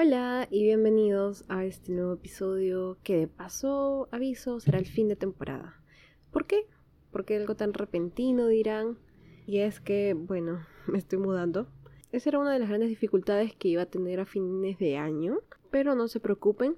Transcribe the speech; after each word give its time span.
Hola 0.00 0.46
y 0.48 0.62
bienvenidos 0.62 1.44
a 1.48 1.64
este 1.64 1.90
nuevo 1.90 2.12
episodio 2.12 2.98
que 3.02 3.16
de 3.16 3.26
paso, 3.26 4.08
aviso, 4.12 4.60
será 4.60 4.78
el 4.78 4.86
fin 4.86 5.08
de 5.08 5.16
temporada. 5.16 5.82
¿Por 6.30 6.46
qué? 6.46 6.68
Porque 7.10 7.34
algo 7.34 7.56
tan 7.56 7.74
repentino 7.74 8.46
dirán. 8.46 8.96
Y 9.44 9.58
es 9.58 9.80
que, 9.80 10.14
bueno, 10.14 10.64
me 10.86 10.98
estoy 10.98 11.18
mudando. 11.18 11.66
Esa 12.12 12.28
era 12.28 12.38
una 12.38 12.52
de 12.52 12.60
las 12.60 12.68
grandes 12.68 12.90
dificultades 12.90 13.56
que 13.56 13.66
iba 13.66 13.82
a 13.82 13.86
tener 13.86 14.20
a 14.20 14.24
fines 14.24 14.78
de 14.78 14.96
año. 14.96 15.40
Pero 15.72 15.96
no 15.96 16.06
se 16.06 16.20
preocupen, 16.20 16.76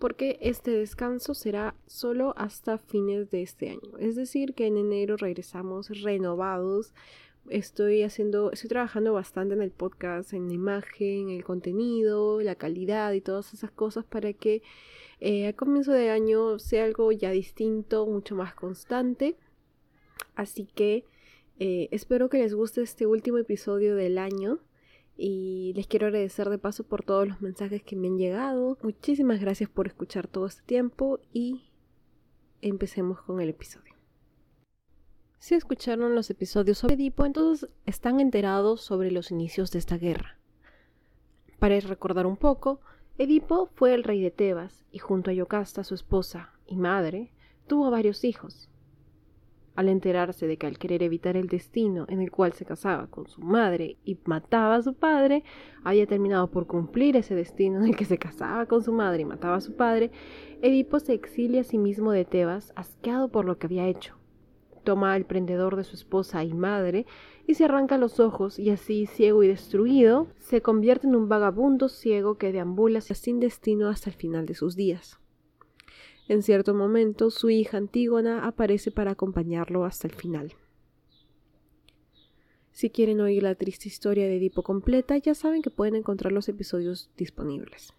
porque 0.00 0.36
este 0.40 0.72
descanso 0.72 1.34
será 1.34 1.76
solo 1.86 2.34
hasta 2.36 2.78
fines 2.78 3.30
de 3.30 3.42
este 3.42 3.70
año. 3.70 3.96
Es 4.00 4.16
decir, 4.16 4.54
que 4.54 4.66
en 4.66 4.76
enero 4.76 5.16
regresamos 5.16 6.02
renovados. 6.02 6.94
Estoy 7.48 8.02
haciendo, 8.02 8.52
estoy 8.52 8.68
trabajando 8.68 9.12
bastante 9.12 9.54
en 9.54 9.62
el 9.62 9.70
podcast, 9.70 10.32
en 10.32 10.48
la 10.48 10.54
imagen, 10.54 11.30
el 11.30 11.42
contenido, 11.42 12.40
la 12.42 12.54
calidad 12.54 13.12
y 13.12 13.20
todas 13.20 13.54
esas 13.54 13.70
cosas 13.70 14.04
para 14.04 14.32
que 14.32 14.62
eh, 15.20 15.48
a 15.48 15.52
comienzo 15.52 15.92
de 15.92 16.10
año 16.10 16.58
sea 16.58 16.84
algo 16.84 17.10
ya 17.12 17.30
distinto, 17.30 18.06
mucho 18.06 18.36
más 18.36 18.54
constante. 18.54 19.36
Así 20.34 20.66
que 20.74 21.04
eh, 21.58 21.88
espero 21.90 22.28
que 22.28 22.38
les 22.38 22.54
guste 22.54 22.82
este 22.82 23.06
último 23.06 23.38
episodio 23.38 23.96
del 23.96 24.18
año 24.18 24.60
y 25.16 25.72
les 25.76 25.86
quiero 25.86 26.06
agradecer 26.06 26.48
de 26.48 26.56
paso 26.56 26.84
por 26.84 27.02
todos 27.02 27.28
los 27.28 27.42
mensajes 27.42 27.82
que 27.82 27.96
me 27.96 28.08
han 28.08 28.16
llegado. 28.16 28.78
Muchísimas 28.82 29.40
gracias 29.40 29.68
por 29.68 29.86
escuchar 29.86 30.26
todo 30.26 30.46
este 30.46 30.62
tiempo 30.62 31.20
y 31.32 31.64
empecemos 32.62 33.20
con 33.20 33.40
el 33.40 33.50
episodio. 33.50 33.89
Si 35.40 35.54
escucharon 35.54 36.14
los 36.14 36.28
episodios 36.28 36.76
sobre 36.76 36.96
Edipo, 36.96 37.24
entonces 37.24 37.70
están 37.86 38.20
enterados 38.20 38.82
sobre 38.82 39.10
los 39.10 39.30
inicios 39.30 39.70
de 39.70 39.78
esta 39.78 39.96
guerra. 39.96 40.38
Para 41.58 41.80
recordar 41.80 42.26
un 42.26 42.36
poco, 42.36 42.82
Edipo 43.16 43.70
fue 43.74 43.94
el 43.94 44.04
rey 44.04 44.20
de 44.20 44.30
Tebas 44.30 44.84
y 44.92 44.98
junto 44.98 45.30
a 45.30 45.32
Yocasta, 45.32 45.82
su 45.82 45.94
esposa 45.94 46.52
y 46.66 46.76
madre, 46.76 47.32
tuvo 47.66 47.90
varios 47.90 48.22
hijos 48.24 48.68
al 49.76 49.88
enterarse 49.88 50.46
de 50.46 50.58
que 50.58 50.66
al 50.66 50.78
querer 50.78 51.02
evitar 51.02 51.38
el 51.38 51.48
destino 51.48 52.04
en 52.08 52.20
el 52.20 52.30
cual 52.30 52.52
se 52.52 52.66
casaba 52.66 53.06
con 53.06 53.26
su 53.26 53.40
madre 53.40 53.96
y 54.04 54.18
mataba 54.26 54.74
a 54.74 54.82
su 54.82 54.92
padre, 54.92 55.42
había 55.82 56.06
terminado 56.06 56.50
por 56.50 56.66
cumplir 56.66 57.16
ese 57.16 57.34
destino 57.34 57.78
en 57.78 57.86
el 57.86 57.96
que 57.96 58.04
se 58.04 58.18
casaba 58.18 58.66
con 58.66 58.82
su 58.82 58.92
madre 58.92 59.22
y 59.22 59.24
mataba 59.24 59.56
a 59.56 59.62
su 59.62 59.74
padre, 59.74 60.10
Edipo 60.60 61.00
se 61.00 61.14
exilia 61.14 61.62
a 61.62 61.64
sí 61.64 61.78
mismo 61.78 62.12
de 62.12 62.26
Tebas, 62.26 62.74
asqueado 62.76 63.30
por 63.30 63.46
lo 63.46 63.56
que 63.56 63.68
había 63.68 63.86
hecho. 63.86 64.19
Toma 64.84 65.14
al 65.14 65.26
prendedor 65.26 65.76
de 65.76 65.84
su 65.84 65.94
esposa 65.94 66.44
y 66.44 66.54
madre 66.54 67.06
y 67.46 67.54
se 67.54 67.64
arranca 67.64 67.98
los 67.98 68.20
ojos 68.20 68.58
y 68.58 68.70
así, 68.70 69.06
ciego 69.06 69.42
y 69.42 69.48
destruido, 69.48 70.28
se 70.38 70.62
convierte 70.62 71.06
en 71.06 71.16
un 71.16 71.28
vagabundo 71.28 71.88
ciego 71.88 72.38
que 72.38 72.52
deambula 72.52 73.00
sin 73.00 73.40
destino 73.40 73.88
hasta 73.88 74.10
el 74.10 74.16
final 74.16 74.46
de 74.46 74.54
sus 74.54 74.76
días. 74.76 75.18
En 76.28 76.42
cierto 76.42 76.74
momento, 76.74 77.30
su 77.30 77.50
hija 77.50 77.76
Antígona 77.76 78.46
aparece 78.46 78.90
para 78.90 79.10
acompañarlo 79.10 79.84
hasta 79.84 80.06
el 80.06 80.14
final. 80.14 80.54
Si 82.70 82.88
quieren 82.88 83.20
oír 83.20 83.42
la 83.42 83.56
triste 83.56 83.88
historia 83.88 84.26
de 84.26 84.36
Edipo 84.36 84.62
completa, 84.62 85.16
ya 85.18 85.34
saben 85.34 85.60
que 85.60 85.70
pueden 85.70 85.96
encontrar 85.96 86.32
los 86.32 86.48
episodios 86.48 87.10
disponibles. 87.16 87.92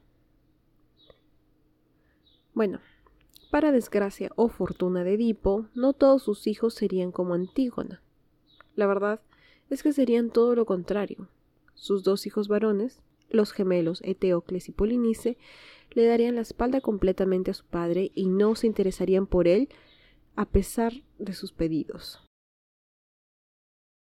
Bueno, 2.54 2.80
para 3.52 3.74
desgracia 3.74 4.32
o 4.36 4.48
fortuna 4.48 5.04
de 5.04 5.14
Edipo, 5.14 5.68
no 5.76 5.92
todos 5.94 6.24
sus 6.24 6.48
hijos 6.48 6.74
serían 6.74 7.12
como 7.12 7.34
Antígona. 7.34 8.02
La 8.76 8.88
verdad 8.88 9.22
es 9.70 9.84
que 9.84 9.92
serían 9.92 10.30
todo 10.30 10.56
lo 10.56 10.66
contrario. 10.66 11.28
Sus 11.76 12.04
dos 12.04 12.26
hijos 12.26 12.48
varones, 12.48 13.02
los 13.30 13.52
gemelos 13.52 14.02
Eteocles 14.04 14.70
y 14.70 14.72
Polinice, 14.72 15.38
le 15.92 16.06
darían 16.06 16.36
la 16.36 16.42
espalda 16.42 16.80
completamente 16.80 17.52
a 17.52 17.54
su 17.54 17.66
padre 17.66 18.12
y 18.16 18.28
no 18.28 18.56
se 18.56 18.68
interesarían 18.68 19.28
por 19.28 19.48
él 19.48 19.68
a 20.36 20.46
pesar 20.46 20.94
de 21.20 21.34
sus 21.34 21.52
pedidos. 21.52 22.24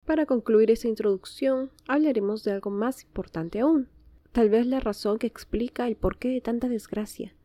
Para 0.06 0.25
concluir 0.25 0.69
esa 0.69 0.90
introducción, 0.90 1.72
hablaremos 1.88 2.44
de 2.44 2.52
algo 2.52 2.72
más 2.72 3.03
importante 3.03 3.62
aún, 3.62 3.88
tal 4.34 4.50
vez 4.50 4.66
la 4.66 4.81
razón 4.81 5.18
que 5.18 5.28
explica 5.28 5.88
el 5.88 5.96
porqué 5.96 6.30
de 6.30 6.42
tanta 6.42 6.68
desgracia, 6.68 7.36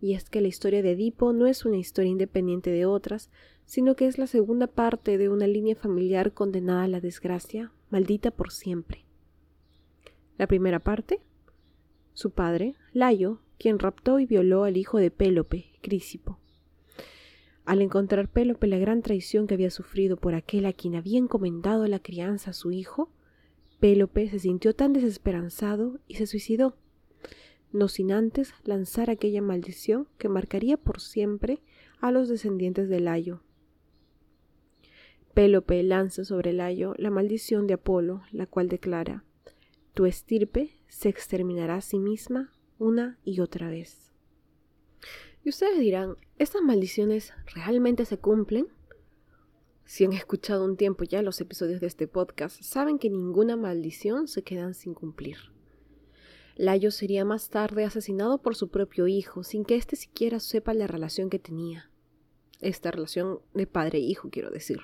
y 0.00 0.14
es 0.14 0.28
que 0.28 0.40
la 0.40 0.48
historia 0.48 0.82
de 0.82 0.92
Edipo 0.92 1.32
no 1.32 1.46
es 1.46 1.64
una 1.64 1.76
historia 1.76 2.10
independiente 2.10 2.70
de 2.70 2.86
otras, 2.86 3.30
sino 3.64 3.96
que 3.96 4.06
es 4.06 4.18
la 4.18 4.26
segunda 4.26 4.66
parte 4.66 5.18
de 5.18 5.28
una 5.28 5.46
línea 5.46 5.74
familiar 5.74 6.32
condenada 6.32 6.84
a 6.84 6.88
la 6.88 7.00
desgracia, 7.00 7.72
maldita 7.90 8.30
por 8.30 8.52
siempre. 8.52 9.04
La 10.38 10.46
primera 10.46 10.78
parte, 10.80 11.20
su 12.12 12.30
padre, 12.30 12.74
Layo, 12.92 13.40
quien 13.58 13.78
raptó 13.78 14.18
y 14.18 14.26
violó 14.26 14.64
al 14.64 14.76
hijo 14.76 14.98
de 14.98 15.10
Pélope, 15.10 15.66
Crisipo. 15.82 16.38
Al 17.64 17.82
encontrar 17.82 18.28
Pélope 18.28 18.68
la 18.68 18.78
gran 18.78 19.02
traición 19.02 19.46
que 19.46 19.54
había 19.54 19.70
sufrido 19.70 20.16
por 20.16 20.34
aquel 20.34 20.66
a 20.66 20.72
quien 20.72 20.94
había 20.94 21.18
encomendado 21.18 21.86
la 21.88 21.98
crianza 21.98 22.50
a 22.50 22.54
su 22.54 22.70
hijo, 22.70 23.10
Pélope 23.80 24.28
se 24.30 24.38
sintió 24.38 24.74
tan 24.74 24.92
desesperanzado 24.92 25.98
y 26.06 26.14
se 26.14 26.26
suicidó, 26.26 26.76
no 27.76 27.88
sin 27.88 28.12
antes 28.12 28.54
lanzar 28.64 29.10
aquella 29.10 29.42
maldición 29.42 30.08
que 30.18 30.28
marcaría 30.28 30.76
por 30.76 31.00
siempre 31.00 31.60
a 32.00 32.10
los 32.10 32.28
descendientes 32.28 32.88
de 32.88 33.00
Layo. 33.00 33.42
Pélope 35.34 35.82
lanza 35.82 36.24
sobre 36.24 36.52
Layo 36.52 36.94
la 36.96 37.10
maldición 37.10 37.66
de 37.66 37.74
Apolo, 37.74 38.22
la 38.32 38.46
cual 38.46 38.68
declara 38.68 39.24
Tu 39.94 40.06
estirpe 40.06 40.70
se 40.88 41.08
exterminará 41.08 41.76
a 41.76 41.80
sí 41.82 41.98
misma 41.98 42.52
una 42.78 43.18
y 43.24 43.40
otra 43.40 43.68
vez. 43.68 44.10
Y 45.44 45.50
ustedes 45.50 45.78
dirán, 45.78 46.16
¿estas 46.38 46.62
maldiciones 46.62 47.32
realmente 47.54 48.04
se 48.04 48.18
cumplen? 48.18 48.68
Si 49.84 50.04
han 50.04 50.12
escuchado 50.12 50.64
un 50.64 50.76
tiempo 50.76 51.04
ya 51.04 51.22
los 51.22 51.40
episodios 51.40 51.80
de 51.80 51.86
este 51.86 52.08
podcast, 52.08 52.60
saben 52.62 52.98
que 52.98 53.10
ninguna 53.10 53.56
maldición 53.56 54.26
se 54.26 54.42
queda 54.42 54.74
sin 54.74 54.94
cumplir. 54.94 55.36
Layo 56.56 56.90
sería 56.90 57.26
más 57.26 57.50
tarde 57.50 57.84
asesinado 57.84 58.38
por 58.38 58.56
su 58.56 58.68
propio 58.68 59.06
hijo, 59.06 59.44
sin 59.44 59.66
que 59.66 59.76
éste 59.76 59.94
siquiera 59.94 60.40
sepa 60.40 60.72
la 60.72 60.86
relación 60.86 61.28
que 61.28 61.38
tenía. 61.38 61.90
Esta 62.60 62.90
relación 62.90 63.40
de 63.52 63.66
padre-hijo, 63.66 64.28
e 64.28 64.30
quiero 64.30 64.50
decir. 64.50 64.80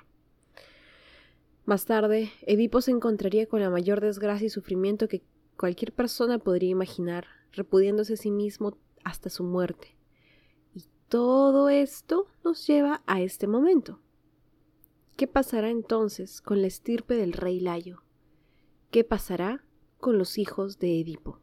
Más 1.64 1.86
tarde, 1.86 2.30
Edipo 2.42 2.82
se 2.82 2.90
encontraría 2.90 3.46
con 3.46 3.60
la 3.60 3.70
mayor 3.70 4.02
desgracia 4.02 4.46
y 4.46 4.50
sufrimiento 4.50 5.08
que 5.08 5.22
cualquier 5.56 5.92
persona 5.92 6.38
podría 6.38 6.68
imaginar 6.68 7.26
repudiándose 7.52 8.14
a 8.14 8.16
sí 8.18 8.30
mismo 8.30 8.76
hasta 9.02 9.30
su 9.30 9.42
muerte. 9.42 9.96
Y 10.74 10.84
todo 11.08 11.70
esto 11.70 12.26
nos 12.44 12.66
lleva 12.66 13.02
a 13.06 13.22
este 13.22 13.46
momento. 13.46 13.98
¿Qué 15.16 15.26
pasará 15.26 15.70
entonces 15.70 16.42
con 16.42 16.60
la 16.60 16.66
estirpe 16.66 17.14
del 17.14 17.32
rey 17.32 17.60
Layo? 17.60 18.02
¿Qué 18.90 19.04
pasará 19.04 19.64
con 20.00 20.18
los 20.18 20.36
hijos 20.36 20.78
de 20.78 21.00
Edipo? 21.00 21.41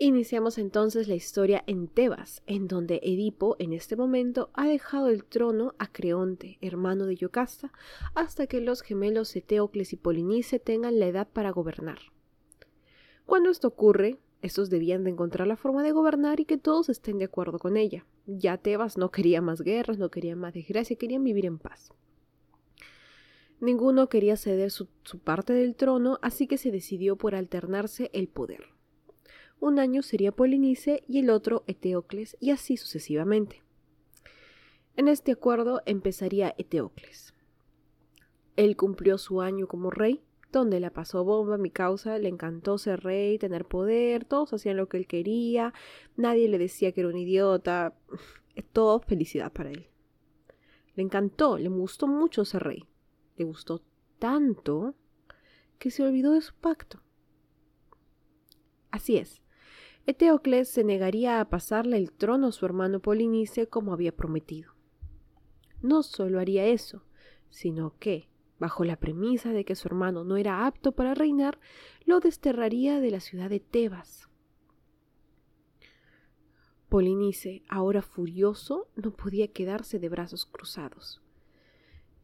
Iniciamos 0.00 0.58
entonces 0.58 1.08
la 1.08 1.16
historia 1.16 1.64
en 1.66 1.88
Tebas, 1.88 2.42
en 2.46 2.68
donde 2.68 3.00
Edipo 3.02 3.56
en 3.58 3.72
este 3.72 3.96
momento 3.96 4.48
ha 4.54 4.68
dejado 4.68 5.08
el 5.08 5.24
trono 5.24 5.74
a 5.80 5.90
Creonte, 5.90 6.56
hermano 6.60 7.04
de 7.04 7.16
Yocasta, 7.16 7.72
hasta 8.14 8.46
que 8.46 8.60
los 8.60 8.82
gemelos 8.82 9.34
Eteocles 9.34 9.92
y 9.92 9.96
Polinice 9.96 10.60
tengan 10.60 11.00
la 11.00 11.08
edad 11.08 11.26
para 11.32 11.50
gobernar. 11.50 11.98
Cuando 13.26 13.50
esto 13.50 13.66
ocurre, 13.66 14.18
estos 14.40 14.70
debían 14.70 15.02
de 15.02 15.10
encontrar 15.10 15.48
la 15.48 15.56
forma 15.56 15.82
de 15.82 15.90
gobernar 15.90 16.38
y 16.38 16.44
que 16.44 16.58
todos 16.58 16.88
estén 16.88 17.18
de 17.18 17.24
acuerdo 17.24 17.58
con 17.58 17.76
ella. 17.76 18.06
Ya 18.26 18.56
Tebas 18.56 18.98
no 18.98 19.10
quería 19.10 19.42
más 19.42 19.62
guerras, 19.62 19.98
no 19.98 20.10
quería 20.10 20.36
más 20.36 20.54
desgracia, 20.54 20.96
querían 20.96 21.24
vivir 21.24 21.44
en 21.44 21.58
paz. 21.58 21.92
Ninguno 23.60 24.08
quería 24.08 24.36
ceder 24.36 24.70
su, 24.70 24.88
parte 25.24 25.52
del 25.52 25.74
trono, 25.74 26.18
así 26.22 26.46
que 26.46 26.58
se 26.58 26.70
decidió 26.70 27.16
por 27.16 27.34
alternarse 27.34 28.10
el 28.12 28.28
poder 28.28 28.78
un 29.60 29.78
año 29.78 30.02
sería 30.02 30.32
Polinice 30.32 31.02
y 31.08 31.18
el 31.18 31.30
otro 31.30 31.64
Eteocles, 31.66 32.36
y 32.40 32.50
así 32.50 32.76
sucesivamente. 32.76 33.62
En 34.96 35.08
este 35.08 35.32
acuerdo 35.32 35.82
empezaría 35.86 36.54
Eteocles. 36.58 37.34
Él 38.56 38.76
cumplió 38.76 39.18
su 39.18 39.40
año 39.40 39.68
como 39.68 39.90
rey, 39.90 40.22
donde 40.50 40.80
la 40.80 40.90
pasó 40.90 41.24
bomba, 41.24 41.58
mi 41.58 41.70
causa, 41.70 42.18
le 42.18 42.28
encantó 42.28 42.78
ser 42.78 43.00
rey, 43.00 43.38
tener 43.38 43.64
poder, 43.64 44.24
todos 44.24 44.52
hacían 44.52 44.76
lo 44.76 44.88
que 44.88 44.96
él 44.96 45.06
quería, 45.06 45.74
nadie 46.16 46.48
le 46.48 46.58
decía 46.58 46.92
que 46.92 47.00
era 47.00 47.10
un 47.10 47.18
idiota, 47.18 47.94
todo 48.72 49.00
felicidad 49.00 49.52
para 49.52 49.70
él. 49.70 49.88
Le 50.94 51.02
encantó, 51.02 51.58
le 51.58 51.68
gustó 51.68 52.08
mucho 52.08 52.44
ser 52.44 52.62
rey, 52.64 52.84
le 53.38 53.44
gustó 53.44 53.82
tanto 54.18 54.94
que 55.78 55.90
se 55.90 56.02
olvidó 56.02 56.32
de 56.32 56.40
su 56.40 56.54
pacto. 56.54 57.00
Así 58.90 59.16
es, 59.16 59.40
Eteocles 60.06 60.68
se 60.68 60.84
negaría 60.84 61.40
a 61.40 61.48
pasarle 61.48 61.98
el 61.98 62.12
trono 62.12 62.48
a 62.48 62.52
su 62.52 62.64
hermano 62.64 63.00
Polinice 63.00 63.68
como 63.68 63.92
había 63.92 64.16
prometido. 64.16 64.72
No 65.82 66.02
solo 66.02 66.40
haría 66.40 66.66
eso, 66.66 67.04
sino 67.50 67.96
que, 67.98 68.28
bajo 68.58 68.84
la 68.84 68.96
premisa 68.96 69.52
de 69.52 69.64
que 69.64 69.76
su 69.76 69.86
hermano 69.86 70.24
no 70.24 70.36
era 70.36 70.66
apto 70.66 70.92
para 70.92 71.14
reinar, 71.14 71.60
lo 72.04 72.20
desterraría 72.20 73.00
de 73.00 73.10
la 73.10 73.20
ciudad 73.20 73.50
de 73.50 73.60
Tebas. 73.60 74.28
Polinice, 76.88 77.62
ahora 77.68 78.00
furioso, 78.00 78.88
no 78.96 79.12
podía 79.12 79.52
quedarse 79.52 79.98
de 79.98 80.08
brazos 80.08 80.46
cruzados. 80.46 81.20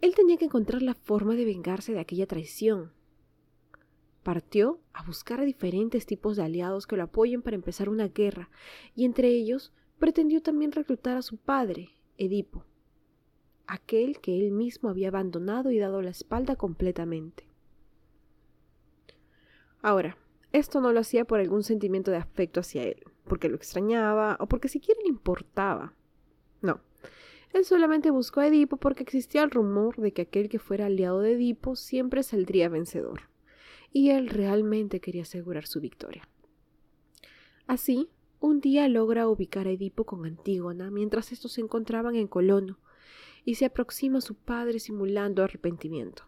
Él 0.04 0.14
tenía 0.14 0.36
que 0.36 0.44
encontrar 0.44 0.82
la 0.82 0.92
forma 0.92 1.34
de 1.34 1.46
vengarse 1.46 1.94
de 1.94 2.00
aquella 2.00 2.26
traición. 2.26 2.92
Partió 4.22 4.78
a 4.92 5.02
buscar 5.02 5.40
a 5.40 5.44
diferentes 5.44 6.04
tipos 6.04 6.36
de 6.36 6.42
aliados 6.42 6.86
que 6.86 6.98
lo 6.98 7.04
apoyen 7.04 7.40
para 7.40 7.56
empezar 7.56 7.88
una 7.88 8.08
guerra, 8.08 8.50
y 8.94 9.06
entre 9.06 9.28
ellos 9.28 9.72
pretendió 9.98 10.42
también 10.42 10.72
reclutar 10.72 11.16
a 11.16 11.22
su 11.22 11.38
padre, 11.38 11.88
Edipo 12.18 12.66
aquel 13.66 14.20
que 14.20 14.38
él 14.38 14.50
mismo 14.50 14.90
había 14.90 15.08
abandonado 15.08 15.70
y 15.70 15.78
dado 15.78 16.02
la 16.02 16.10
espalda 16.10 16.54
completamente. 16.54 17.48
Ahora, 19.80 20.18
esto 20.52 20.82
no 20.82 20.92
lo 20.92 21.00
hacía 21.00 21.24
por 21.24 21.40
algún 21.40 21.62
sentimiento 21.62 22.10
de 22.10 22.18
afecto 22.18 22.60
hacia 22.60 22.82
él, 22.82 23.02
porque 23.26 23.48
lo 23.48 23.56
extrañaba 23.56 24.36
o 24.38 24.46
porque 24.48 24.68
siquiera 24.68 25.00
le 25.00 25.08
importaba. 25.08 25.94
No, 26.60 26.82
él 27.54 27.64
solamente 27.64 28.10
buscó 28.10 28.40
a 28.40 28.48
Edipo 28.48 28.78
porque 28.78 29.04
existía 29.04 29.44
el 29.44 29.50
rumor 29.52 29.96
de 29.96 30.12
que 30.12 30.22
aquel 30.22 30.48
que 30.48 30.58
fuera 30.58 30.86
aliado 30.86 31.20
de 31.20 31.34
Edipo 31.34 31.76
siempre 31.76 32.24
saldría 32.24 32.68
vencedor, 32.68 33.30
y 33.92 34.10
él 34.10 34.28
realmente 34.28 35.00
quería 35.00 35.22
asegurar 35.22 35.66
su 35.66 35.80
victoria. 35.80 36.28
Así, 37.68 38.10
un 38.40 38.60
día 38.60 38.88
logra 38.88 39.28
ubicar 39.28 39.68
a 39.68 39.70
Edipo 39.70 40.04
con 40.04 40.26
Antígona 40.26 40.90
mientras 40.90 41.30
estos 41.30 41.52
se 41.52 41.60
encontraban 41.60 42.16
en 42.16 42.26
Colono, 42.26 42.80
y 43.44 43.54
se 43.54 43.66
aproxima 43.66 44.18
a 44.18 44.22
su 44.22 44.34
padre 44.34 44.80
simulando 44.80 45.44
arrepentimiento. 45.44 46.24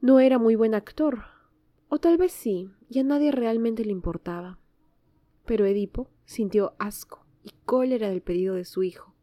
No 0.00 0.20
era 0.20 0.38
muy 0.38 0.54
buen 0.54 0.74
actor, 0.74 1.24
o 1.88 1.98
tal 1.98 2.16
vez 2.16 2.32
sí, 2.32 2.70
y 2.88 2.98
a 3.00 3.04
nadie 3.04 3.30
realmente 3.30 3.84
le 3.84 3.92
importaba. 3.92 4.58
Pero 5.44 5.66
Edipo 5.66 6.08
sintió 6.24 6.74
asco 6.78 7.23
y 7.44 7.52
cólera 7.64 8.08
del 8.08 8.22
pedido 8.22 8.54
de 8.54 8.64
su 8.64 8.82
hijo, 8.82 9.14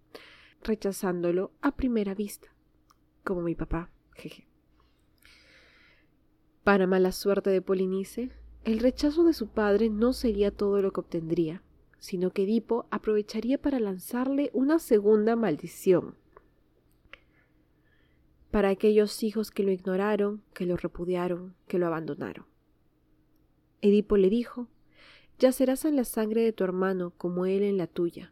rechazándolo 0.63 1.51
a 1.62 1.75
primera 1.75 2.13
vista, 2.13 2.53
como 3.23 3.41
mi 3.41 3.56
papá, 3.56 3.91
jeje. 4.13 4.47
Para 6.63 6.88
mala 6.88 7.12
suerte 7.12 7.50
de 7.50 7.62
Polinice, 7.62 8.31
el 8.63 8.79
rechazo 8.79 9.23
de 9.23 9.33
su 9.33 9.50
padre 9.50 9.89
no 9.89 10.13
sería 10.13 10.51
todo 10.51 10.81
lo 10.81 10.94
que 10.94 11.00
obtendría 11.01 11.63
sino 12.01 12.31
que 12.31 12.44
Edipo 12.44 12.88
aprovecharía 12.89 13.62
para 13.62 13.79
lanzarle 13.79 14.50
una 14.53 14.79
segunda 14.79 15.35
maldición. 15.35 16.15
Para 18.50 18.69
aquellos 18.69 19.21
hijos 19.21 19.51
que 19.51 19.62
lo 19.62 19.71
ignoraron, 19.71 20.41
que 20.56 20.65
lo 20.65 20.77
repudiaron, 20.77 21.56
que 21.68 21.77
lo 21.77 21.85
abandonaron. 21.85 22.47
Edipo 23.81 24.18
le 24.18 24.31
dijo, 24.31 24.68
Yacerás 25.41 25.85
en 25.85 25.95
la 25.95 26.03
sangre 26.03 26.43
de 26.43 26.53
tu 26.53 26.63
hermano 26.63 27.13
como 27.17 27.47
él 27.47 27.63
en 27.63 27.79
la 27.79 27.88
tuya. 27.88 28.31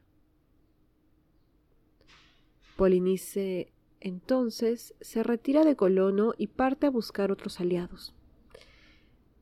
Polinice 2.78 3.74
entonces 4.00 4.94
se 5.02 5.24
retira 5.24 5.64
de 5.64 5.76
Colono 5.76 6.34
y 6.38 6.46
parte 6.46 6.86
a 6.86 6.92
buscar 6.92 7.32
otros 7.32 7.60
aliados. 7.60 8.14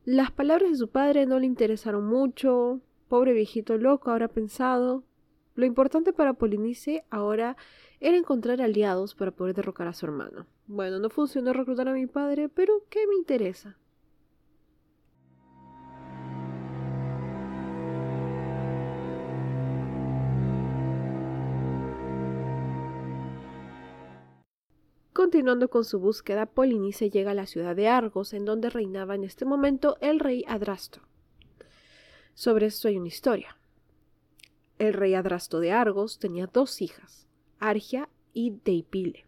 Las 0.06 0.30
palabras 0.30 0.70
de 0.70 0.78
su 0.78 0.88
padre 0.88 1.26
no 1.26 1.38
le 1.38 1.44
interesaron 1.44 2.06
mucho, 2.06 2.80
Pobre 3.06 3.34
viejito 3.34 3.76
loco 3.76 4.10
habrá 4.10 4.28
pensado. 4.28 5.04
Lo 5.54 5.66
importante 5.66 6.14
para 6.14 6.32
Polinice 6.32 7.04
ahora 7.10 7.58
era 8.00 8.16
encontrar 8.16 8.62
aliados 8.62 9.14
para 9.14 9.30
poder 9.30 9.54
derrocar 9.54 9.88
a 9.88 9.92
su 9.92 10.06
hermano. 10.06 10.46
Bueno, 10.66 10.98
no 11.00 11.10
funcionó 11.10 11.52
reclutar 11.52 11.88
a 11.88 11.92
mi 11.92 12.06
padre, 12.06 12.48
pero 12.48 12.84
¿qué 12.88 13.06
me 13.06 13.14
interesa? 13.14 13.76
Continuando 25.18 25.68
con 25.68 25.84
su 25.84 25.98
búsqueda, 25.98 26.46
Polinice 26.46 27.10
llega 27.10 27.32
a 27.32 27.34
la 27.34 27.46
ciudad 27.46 27.74
de 27.74 27.88
Argos, 27.88 28.32
en 28.34 28.44
donde 28.44 28.70
reinaba 28.70 29.16
en 29.16 29.24
este 29.24 29.44
momento 29.44 29.96
el 30.00 30.20
rey 30.20 30.44
Adrasto. 30.46 31.00
Sobre 32.34 32.66
esto 32.66 32.86
hay 32.86 32.98
una 32.98 33.08
historia. 33.08 33.58
El 34.78 34.94
rey 34.94 35.14
Adrasto 35.14 35.58
de 35.58 35.72
Argos 35.72 36.20
tenía 36.20 36.46
dos 36.46 36.80
hijas, 36.80 37.26
Argia 37.58 38.08
y 38.32 38.60
Deipile. 38.64 39.26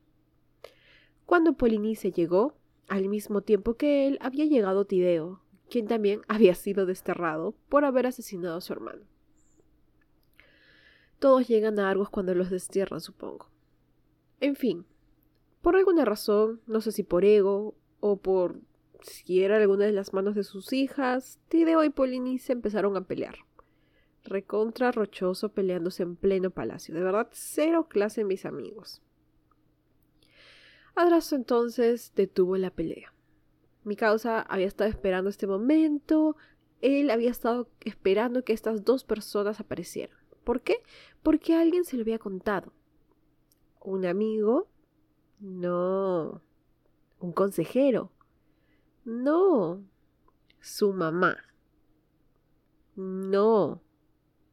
Cuando 1.26 1.54
Polinice 1.54 2.12
llegó, 2.12 2.54
al 2.86 3.08
mismo 3.08 3.40
tiempo 3.40 3.74
que 3.74 4.06
él 4.06 4.16
había 4.20 4.44
llegado 4.44 4.84
Tideo, 4.84 5.42
quien 5.68 5.88
también 5.88 6.20
había 6.28 6.54
sido 6.54 6.86
desterrado 6.86 7.56
por 7.68 7.84
haber 7.84 8.06
asesinado 8.06 8.58
a 8.58 8.60
su 8.60 8.72
hermano. 8.72 9.06
Todos 11.18 11.48
llegan 11.48 11.80
a 11.80 11.90
Argos 11.90 12.10
cuando 12.10 12.32
los 12.36 12.48
destierran, 12.48 13.00
supongo. 13.00 13.48
En 14.38 14.54
fin, 14.54 14.86
por 15.62 15.76
alguna 15.76 16.04
razón, 16.04 16.60
no 16.66 16.80
sé 16.80 16.92
si 16.92 17.02
por 17.02 17.24
ego 17.24 17.74
o 18.00 18.16
por 18.16 18.60
si 19.02 19.42
era 19.42 19.56
alguna 19.56 19.86
de 19.86 19.92
las 19.92 20.12
manos 20.12 20.34
de 20.34 20.44
sus 20.44 20.72
hijas, 20.72 21.38
Tideo 21.48 21.84
y 21.84 21.90
Polinice 21.90 22.52
empezaron 22.52 22.96
a 22.96 23.06
pelear. 23.06 23.36
Recontra 24.24 24.92
rochoso 24.92 25.50
peleándose 25.50 26.02
en 26.02 26.16
pleno 26.16 26.50
palacio. 26.50 26.94
De 26.94 27.02
verdad, 27.02 27.28
cero 27.32 27.86
clase 27.88 28.24
mis 28.24 28.44
amigos. 28.44 29.02
Adrasto 30.94 31.36
entonces 31.36 32.12
detuvo 32.14 32.56
la 32.56 32.70
pelea. 32.70 33.14
Mi 33.84 33.96
causa 33.96 34.42
había 34.42 34.66
estado 34.66 34.90
esperando 34.90 35.30
este 35.30 35.46
momento. 35.46 36.36
Él 36.82 37.10
había 37.10 37.30
estado 37.30 37.70
esperando 37.80 38.44
que 38.44 38.52
estas 38.52 38.84
dos 38.84 39.04
personas 39.04 39.60
aparecieran. 39.60 40.18
¿Por 40.44 40.60
qué? 40.60 40.82
Porque 41.22 41.54
alguien 41.54 41.84
se 41.84 41.96
lo 41.96 42.02
había 42.02 42.18
contado. 42.18 42.72
¿Un 43.80 44.04
amigo? 44.04 44.68
No. 45.40 46.42
¿Un 47.18 47.32
consejero? 47.32 48.12
No. 49.04 49.82
Su 50.60 50.92
mamá. 50.92 51.38
No. 52.94 53.80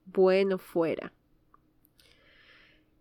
Bueno 0.05 0.57
fuera. 0.57 1.13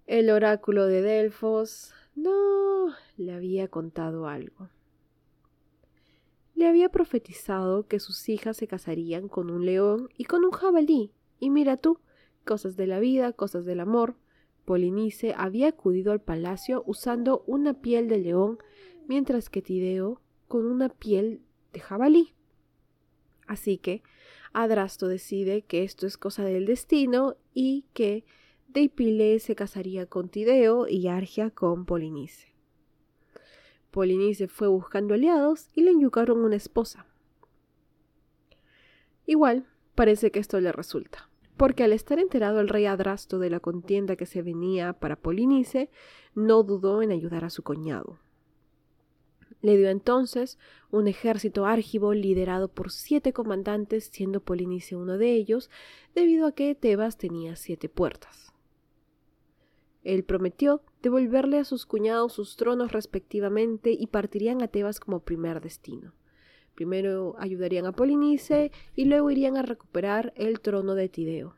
El 0.07 0.31
oráculo 0.31 0.87
de 0.87 1.03
Delfos 1.03 1.95
no 2.17 2.95
le 3.17 3.33
había 3.33 3.69
contado 3.69 4.27
algo. 4.27 4.69
Le 6.55 6.67
había 6.67 6.89
profetizado 6.89 7.87
que 7.87 8.01
sus 8.01 8.29
hijas 8.29 8.57
se 8.57 8.67
casarían 8.67 9.29
con 9.29 9.51
un 9.51 9.67
león 9.67 10.09
y 10.17 10.25
con 10.25 10.45
un 10.45 10.51
jabalí. 10.51 11.13
Y 11.39 11.51
mira 11.51 11.77
tú, 11.77 12.01
cosas 12.45 12.77
de 12.77 12.87
la 12.87 12.99
vida, 12.99 13.33
cosas 13.33 13.65
del 13.65 13.81
amor. 13.81 14.17
Polinice 14.67 15.33
había 15.37 15.69
acudido 15.69 16.13
al 16.13 16.21
palacio 16.21 16.83
usando 16.87 17.45
una 17.47 17.81
piel 17.81 18.09
de 18.09 18.19
león, 18.19 18.59
mientras 19.07 19.49
que 19.49 19.63
Tideo 19.63 20.21
con 20.49 20.67
una 20.67 20.89
piel 20.91 21.41
de 21.73 21.81
jabalí. 21.81 22.35
Así 23.47 23.79
que 23.79 24.03
Adrasto 24.53 25.07
decide 25.07 25.63
que 25.63 25.85
esto 25.85 26.07
es 26.07 26.19
cosa 26.19 26.45
del 26.45 26.67
destino 26.67 27.37
y 27.55 27.85
que 27.95 28.25
Deipile 28.67 29.39
se 29.39 29.55
casaría 29.55 30.07
con 30.07 30.29
Tideo 30.29 30.89
y 30.89 31.07
Argia 31.07 31.51
con 31.51 31.87
Polinice. 31.87 32.53
Polinice 33.93 34.49
fue 34.49 34.67
buscando 34.67 35.15
aliados 35.15 35.71
y 35.75 35.83
le 35.83 35.93
enyucaron 35.93 36.41
una 36.41 36.57
esposa. 36.57 37.07
Igual, 39.27 39.65
parece 39.95 40.33
que 40.33 40.41
esto 40.41 40.61
le 40.61 40.73
resulta, 40.73 41.26
porque 41.57 41.85
al 41.85 41.93
estar 41.93 42.19
enterado 42.19 42.61
el 42.61 42.69
rey 42.69 42.87
Adrasto 42.87 43.39
de 43.39 43.51
la 43.51 43.61
contienda 43.61 44.17
que 44.17 44.27
se 44.27 44.43
venía 44.43 44.93
para 44.93 45.17
Polinice, 45.17 45.91
no 46.35 46.63
dudó 46.63 47.03
en 47.03 47.13
ayudar 47.13 47.45
a 47.45 47.51
su 47.51 47.63
cuñado. 47.63 48.19
Le 49.63 49.77
dio 49.77 49.89
entonces 49.89 50.59
un 50.91 51.09
ejército 51.09 51.67
árgivo 51.67 52.13
liderado 52.13 52.69
por 52.69 52.91
siete 52.91 53.33
comandantes, 53.33 54.11
siendo 54.13 54.41
Polinice 54.41 54.97
uno 54.97 55.19
de 55.19 55.33
ellos, 55.33 55.71
debido 56.15 56.47
a 56.47 56.53
que 56.53 56.75
Tebas 56.75 57.17
tenía 57.17 57.57
siete 57.57 57.89
puertas. 57.89 58.53
Él 60.05 60.23
prometió 60.23 60.83
devolverle 61.03 61.59
a 61.59 61.65
sus 61.65 61.85
cuñados 61.85 62.35
sus 62.35 62.57
tronos 62.57 62.93
respectivamente 62.93 63.91
y 63.91 64.07
partirían 64.07 64.63
a 64.63 64.69
Tebas 64.69 65.01
como 65.01 65.21
primer 65.21 65.61
destino. 65.61 66.13
Primero 66.77 67.35
ayudarían 67.39 67.87
a 67.87 67.93
Polinice 67.93 68.71
y 68.95 69.07
luego 69.07 69.31
irían 69.31 69.57
a 69.57 69.63
recuperar 69.63 70.35
el 70.37 70.61
trono 70.61 70.95
de 70.95 71.09
Tideo. 71.09 71.57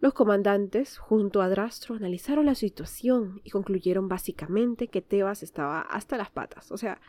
Los 0.00 0.12
comandantes, 0.12 0.98
junto 0.98 1.40
a 1.40 1.48
Drastro, 1.48 1.94
analizaron 1.94 2.44
la 2.44 2.54
situación 2.54 3.40
y 3.42 3.50
concluyeron 3.50 4.08
básicamente 4.08 4.88
que 4.88 5.00
Tebas 5.00 5.42
estaba 5.42 5.80
hasta 5.80 6.18
las 6.18 6.30
patas. 6.30 6.70
O 6.72 6.76
sea, 6.76 7.00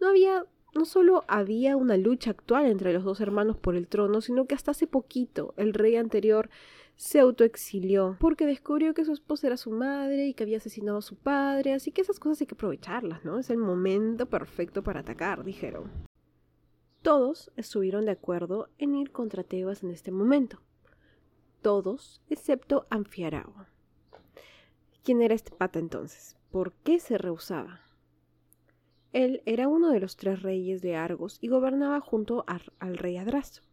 no 0.00 0.08
había, 0.08 0.46
no 0.74 0.84
solo 0.84 1.24
había 1.28 1.76
una 1.76 1.96
lucha 1.96 2.30
actual 2.30 2.66
entre 2.66 2.92
los 2.92 3.04
dos 3.04 3.20
hermanos 3.20 3.56
por 3.56 3.76
el 3.76 3.86
trono, 3.86 4.20
sino 4.20 4.46
que 4.46 4.56
hasta 4.56 4.72
hace 4.72 4.88
poquito 4.88 5.54
el 5.56 5.74
rey 5.74 5.94
anterior 5.94 6.50
se 6.98 7.20
autoexilió 7.20 8.16
porque 8.18 8.44
descubrió 8.44 8.92
que 8.92 9.04
su 9.04 9.12
esposa 9.12 9.46
era 9.46 9.56
su 9.56 9.70
madre 9.70 10.26
y 10.26 10.34
que 10.34 10.42
había 10.42 10.56
asesinado 10.56 10.98
a 10.98 11.02
su 11.02 11.14
padre, 11.14 11.72
así 11.72 11.92
que 11.92 12.00
esas 12.00 12.18
cosas 12.18 12.40
hay 12.40 12.48
que 12.48 12.54
aprovecharlas, 12.54 13.24
¿no? 13.24 13.38
Es 13.38 13.50
el 13.50 13.58
momento 13.58 14.26
perfecto 14.26 14.82
para 14.82 15.00
atacar, 15.00 15.44
dijeron. 15.44 15.90
Todos 17.02 17.52
estuvieron 17.56 18.04
de 18.04 18.10
acuerdo 18.10 18.68
en 18.78 18.96
ir 18.96 19.12
contra 19.12 19.44
Tebas 19.44 19.84
en 19.84 19.90
este 19.90 20.10
momento. 20.10 20.60
Todos, 21.62 22.20
excepto 22.28 22.88
Anfiarao. 22.90 23.66
¿Quién 25.04 25.22
era 25.22 25.36
este 25.36 25.52
pata 25.52 25.78
entonces? 25.78 26.36
¿Por 26.50 26.72
qué 26.72 26.98
se 26.98 27.16
rehusaba? 27.16 27.80
Él 29.12 29.40
era 29.46 29.68
uno 29.68 29.90
de 29.90 30.00
los 30.00 30.16
tres 30.16 30.42
reyes 30.42 30.82
de 30.82 30.96
Argos 30.96 31.38
y 31.40 31.46
gobernaba 31.46 32.00
junto 32.00 32.44
al 32.46 32.98
rey 32.98 33.16
Adrasto. 33.18 33.67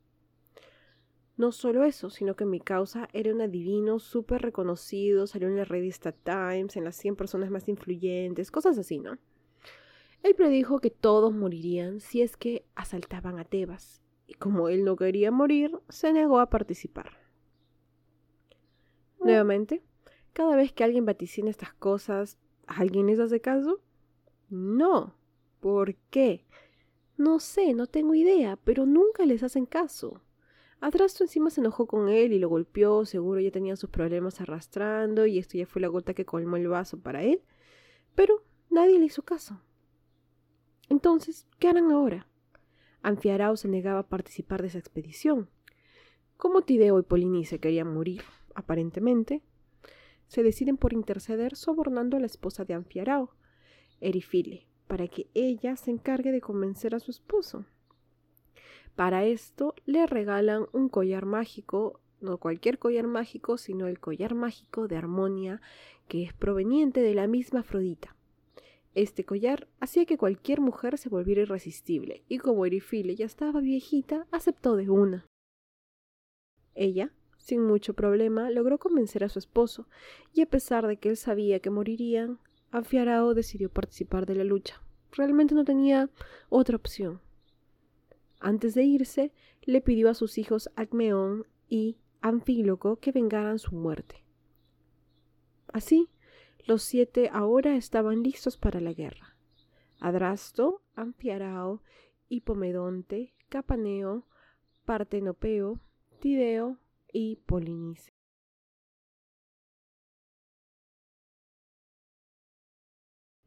No 1.38 1.52
solo 1.52 1.84
eso, 1.84 2.10
sino 2.10 2.36
que 2.36 2.46
mi 2.46 2.62
causa 2.62 3.10
era 3.12 3.34
un 3.34 3.42
adivino 3.42 4.00
súper 4.00 4.42
reconocido, 4.42 5.28
salió 5.28 5.50
en 5.50 5.58
la 5.58 5.66
revista 5.66 6.14
Times, 6.14 6.78
en 6.78 6.86
las 6.86 6.96
100 6.96 7.18
personas 7.18 7.50
más 7.50 7.68
influyentes, 7.68 8.52
cosas 8.52 8.78
así, 8.78 9.00
¿no? 9.00 9.18
Él 10.24 10.34
predijo 10.34 10.80
que 10.80 10.92
todos 10.92 11.34
morirían 11.34 12.00
si 12.00 12.22
es 12.22 12.38
que 12.38 12.66
asaltaban 12.74 13.38
a 13.38 13.44
Tebas, 13.44 14.02
y 14.28 14.36
como 14.36 14.70
él 14.70 14.86
no 14.86 14.96
quería 14.96 15.30
morir, 15.30 15.78
se 15.90 16.14
negó 16.14 16.40
a 16.40 16.50
participar. 16.50 17.20
Nuevamente, 19.20 19.84
cada 20.34 20.56
vez 20.56 20.72
que 20.72 20.84
alguien 20.84 21.06
vaticina 21.06 21.50
estas 21.50 21.74
cosas, 21.74 22.38
¿alguien 22.66 23.08
les 23.08 23.20
hace 23.20 23.42
caso? 23.42 23.82
No. 24.50 25.16
¿Por 25.60 25.96
qué? 26.10 26.46
No 27.18 27.40
sé, 27.40 27.74
no 27.74 27.88
tengo 27.88 28.14
idea, 28.14 28.58
pero 28.64 28.86
nunca 28.86 29.26
les 29.26 29.44
hacen 29.44 29.66
caso. 29.66 30.22
Atrasto 30.82 31.24
encima 31.24 31.50
se 31.50 31.62
enojó 31.62 31.88
con 31.88 32.10
él 32.10 32.34
y 32.34 32.40
lo 32.40 32.50
golpeó, 32.50 33.06
seguro 33.06 33.40
ya 33.40 33.52
tenía 33.52 33.76
sus 33.76 33.90
problemas 33.90 34.42
arrastrando 34.42 35.26
y 35.26 35.40
esto 35.40 35.58
ya 35.58 35.66
fue 35.66 35.82
la 35.82 35.88
gota 35.88 36.14
que 36.14 36.26
colmó 36.26 36.58
el 36.58 36.68
vaso 36.68 37.00
para 37.00 37.24
él, 37.24 37.42
pero 38.14 38.44
nadie 38.70 39.00
le 39.00 39.06
hizo 39.06 39.24
caso. 39.24 39.62
Entonces, 40.90 41.48
¿qué 41.60 41.70
harán 41.70 41.92
ahora? 41.92 42.28
Anfiarao 43.02 43.58
se 43.58 43.68
negaba 43.68 44.00
a 44.00 44.08
participar 44.08 44.62
de 44.62 44.68
esa 44.68 44.78
expedición. 44.78 45.50
Como 46.38 46.64
Tideo 46.64 47.00
y 47.00 47.04
Polinice 47.04 47.60
querían 47.60 47.94
morir, 47.94 48.22
aparentemente, 48.54 49.42
se 50.28 50.44
deciden 50.44 50.78
por 50.78 50.94
interceder 50.94 51.56
sobornando 51.56 52.18
a 52.18 52.20
la 52.20 52.26
esposa 52.26 52.66
de 52.66 52.74
Anfiarao, 52.74 53.32
Erifile, 54.02 54.68
para 54.88 55.08
que 55.08 55.30
ella 55.34 55.76
se 55.78 55.92
encargue 55.92 56.32
de 56.32 56.42
convencer 56.42 56.94
a 56.96 57.00
su 57.00 57.12
esposo. 57.12 57.66
Para 58.96 59.26
esto 59.26 59.76
le 59.86 60.08
regalan 60.08 60.68
un 60.72 60.90
collar 60.90 61.26
mágico, 61.26 62.00
no 62.22 62.38
cualquier 62.38 62.80
collar 62.80 63.08
mágico, 63.08 63.58
sino 63.58 63.88
el 63.88 64.00
collar 64.00 64.36
mágico 64.36 64.88
de 64.88 64.96
armonía 64.96 65.62
que 66.08 66.24
es 66.24 66.34
proveniente 66.34 67.02
de 67.02 67.14
la 67.14 67.28
misma 67.28 67.62
Afrodita. 67.62 68.16
Este 68.94 69.26
collar 69.26 69.68
hacía 69.82 70.06
que 70.06 70.18
cualquier 70.18 70.62
mujer 70.62 70.98
se 70.98 71.10
volviera 71.10 71.42
irresistible, 71.42 72.24
y 72.30 72.38
como 72.38 72.66
Erifile 72.66 73.16
ya 73.16 73.26
estaba 73.26 73.60
viejita, 73.60 74.26
aceptó 74.32 74.78
de 74.78 74.90
una. 74.90 75.26
Ella, 76.76 77.12
sin 77.38 77.62
mucho 77.64 77.94
problema, 77.94 78.50
logró 78.50 78.78
convencer 78.78 79.26
a 79.26 79.30
su 79.30 79.40
esposo, 79.40 79.88
y 80.34 80.42
a 80.42 80.46
pesar 80.46 80.88
de 80.88 80.98
que 80.98 81.10
él 81.10 81.18
sabía 81.18 81.60
que 81.60 81.70
morirían, 81.70 82.40
Anfiarao 82.72 83.34
decidió 83.34 83.70
participar 83.70 84.26
de 84.26 84.36
la 84.36 84.44
lucha. 84.46 84.82
Realmente 85.12 85.56
no 85.56 85.66
tenía 85.66 86.10
otra 86.50 86.78
opción. 86.78 87.20
Antes 88.40 88.76
de 88.76 88.84
irse, 88.84 89.34
le 89.64 89.82
pidió 89.82 90.10
a 90.10 90.14
sus 90.14 90.38
hijos 90.38 90.70
Acmeón 90.76 91.48
y 91.68 91.98
Anfíloco 92.22 92.98
que 92.98 93.12
vengaran 93.12 93.60
su 93.60 93.76
muerte. 93.76 94.24
Así, 95.74 96.10
los 96.66 96.84
siete 96.84 97.30
ahora 97.32 97.76
estaban 97.76 98.24
listos 98.24 98.58
para 98.58 98.80
la 98.80 98.94
guerra. 98.94 99.36
Adrasto, 100.00 100.82
Ampiarao, 100.96 101.82
Hipomedonte, 102.30 103.34
Capaneo, 103.50 104.26
Partenopeo, 104.86 105.80
Tideo 106.20 106.80
y 107.12 107.38
Polinice. 107.46 108.14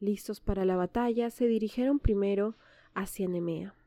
Listos 0.00 0.40
para 0.40 0.64
la 0.64 0.76
batalla, 0.76 1.30
se 1.30 1.46
dirigieron 1.46 1.98
primero 1.98 2.56
hacia 2.94 3.26
Nemea. 3.26 3.77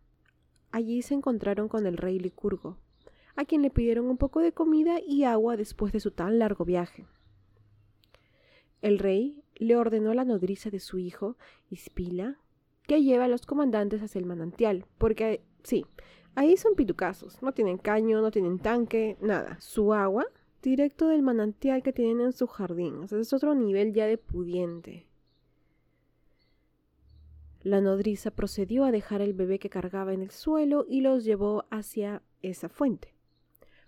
Allí 0.71 1.01
se 1.01 1.13
encontraron 1.13 1.67
con 1.67 1.85
el 1.85 1.97
rey 1.97 2.19
Licurgo, 2.19 2.77
a 3.35 3.45
quien 3.45 3.61
le 3.61 3.69
pidieron 3.69 4.05
un 4.05 4.17
poco 4.17 4.39
de 4.39 4.53
comida 4.53 4.99
y 5.05 5.23
agua 5.23 5.57
después 5.57 5.91
de 5.91 5.99
su 5.99 6.11
tan 6.11 6.39
largo 6.39 6.65
viaje. 6.65 7.05
El 8.81 8.97
rey 8.97 9.43
le 9.55 9.75
ordenó 9.75 10.11
a 10.11 10.15
la 10.15 10.25
nodriza 10.25 10.69
de 10.69 10.79
su 10.79 10.97
hijo, 10.97 11.37
Ispila, 11.69 12.37
que 12.87 13.03
lleve 13.03 13.23
a 13.23 13.27
los 13.27 13.45
comandantes 13.45 14.01
hacia 14.01 14.19
el 14.19 14.25
manantial, 14.25 14.85
porque 14.97 15.43
sí, 15.63 15.85
ahí 16.35 16.57
son 16.57 16.75
pitucazos, 16.75 17.41
no 17.43 17.53
tienen 17.53 17.77
caño, 17.77 18.21
no 18.21 18.31
tienen 18.31 18.57
tanque, 18.57 19.17
nada. 19.21 19.57
Su 19.59 19.93
agua, 19.93 20.25
directo 20.63 21.07
del 21.07 21.21
manantial 21.21 21.83
que 21.83 21.93
tienen 21.93 22.21
en 22.21 22.33
su 22.33 22.47
jardín, 22.47 22.95
o 23.03 23.07
sea, 23.07 23.19
es 23.19 23.33
otro 23.33 23.53
nivel 23.53 23.93
ya 23.93 24.07
de 24.07 24.17
pudiente. 24.17 25.05
La 27.63 27.79
nodriza 27.79 28.31
procedió 28.31 28.85
a 28.85 28.91
dejar 28.91 29.21
el 29.21 29.33
bebé 29.33 29.59
que 29.59 29.69
cargaba 29.69 30.13
en 30.13 30.23
el 30.23 30.31
suelo 30.31 30.85
y 30.89 31.01
los 31.01 31.23
llevó 31.23 31.65
hacia 31.69 32.23
esa 32.41 32.69
fuente. 32.69 33.13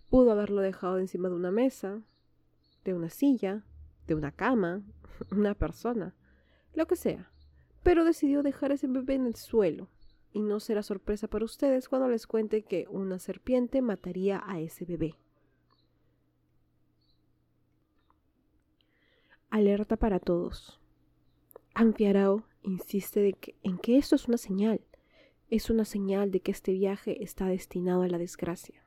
Pudo 0.10 0.32
haberlo 0.32 0.62
dejado 0.62 1.00
encima 1.00 1.28
de 1.28 1.36
una 1.36 1.50
mesa, 1.50 2.04
de 2.86 2.94
una 2.94 3.10
silla, 3.10 3.64
de 4.06 4.14
una 4.14 4.32
cama, 4.32 4.84
una 5.32 5.56
persona, 5.56 6.14
lo 6.76 6.86
que 6.86 6.96
sea, 6.96 7.32
pero 7.82 8.06
decidió 8.06 8.44
dejar 8.44 8.72
ese 8.72 8.88
bebé 8.88 9.16
en 9.16 9.26
el 9.26 9.36
suelo. 9.36 9.88
Y 10.32 10.42
no 10.42 10.60
será 10.60 10.82
sorpresa 10.82 11.28
para 11.28 11.46
ustedes 11.46 11.90
cuando 11.90 12.08
les 12.08 12.26
cuente 12.26 12.64
que 12.64 12.88
una 12.90 13.20
serpiente 13.20 13.82
mataría 13.82 14.42
a 14.46 14.60
ese 14.60 14.84
bebé. 14.86 15.16
Alerta 19.52 19.96
para 19.98 20.20
todos. 20.20 20.80
Anfiarao 21.76 22.44
insiste 22.64 23.36
en 23.64 23.78
que 23.78 23.98
esto 23.98 24.16
es 24.16 24.28
una 24.28 24.38
señal, 24.38 24.82
es 25.50 25.70
una 25.70 25.86
señal 25.86 26.32
de 26.32 26.40
que 26.40 26.52
este 26.52 26.72
viaje 26.72 27.24
está 27.24 27.46
destinado 27.46 28.02
a 28.02 28.08
la 28.08 28.18
desgracia. 28.18 28.84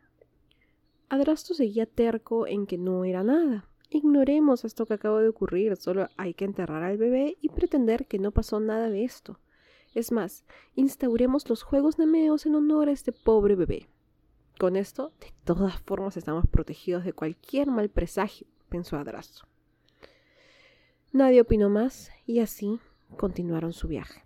Adrasto 1.09 1.55
seguía 1.55 1.87
terco 1.87 2.47
en 2.47 2.67
que 2.67 2.79
no 2.79 3.05
era 3.05 3.23
nada. 3.23 3.69
Ignoremos 3.91 4.65
esto 4.65 4.87
que 4.87 4.95
acaba 4.95 5.23
de 5.23 5.29
ocurrir, 5.29 5.77
solo 5.77 6.09
hay 6.17 6.35
que 6.35 6.45
enterrar 6.45 6.83
al 6.83 6.99
bebé 6.99 7.37
y 7.41 7.51
pretender 7.51 8.07
que 8.07 8.19
no 8.19 8.33
pasó 8.33 8.59
nada 8.59 8.91
de 8.91 9.05
esto. 9.05 9.39
Es 9.95 10.11
más, 10.11 10.45
instauremos 10.75 11.49
los 11.49 11.63
juegos 11.63 11.99
nemeos 11.99 12.45
en 12.47 12.57
honor 12.57 12.89
a 12.89 12.93
este 12.93 13.13
pobre 13.13 13.55
bebé. 13.55 13.89
Con 14.59 14.75
esto, 14.75 15.13
de 15.21 15.33
todas 15.45 15.81
formas, 15.83 16.17
estamos 16.17 16.47
protegidos 16.49 17.05
de 17.05 17.13
cualquier 17.13 17.69
mal 17.69 17.89
presagio, 17.89 18.49
pensó 18.69 18.97
Adrasto. 18.97 19.47
Nadie 21.13 21.41
opinó 21.41 21.71
más 21.71 22.11
y 22.27 22.41
así 22.41 22.81
continuaron 23.17 23.73
su 23.73 23.89
viaje. 23.89 24.23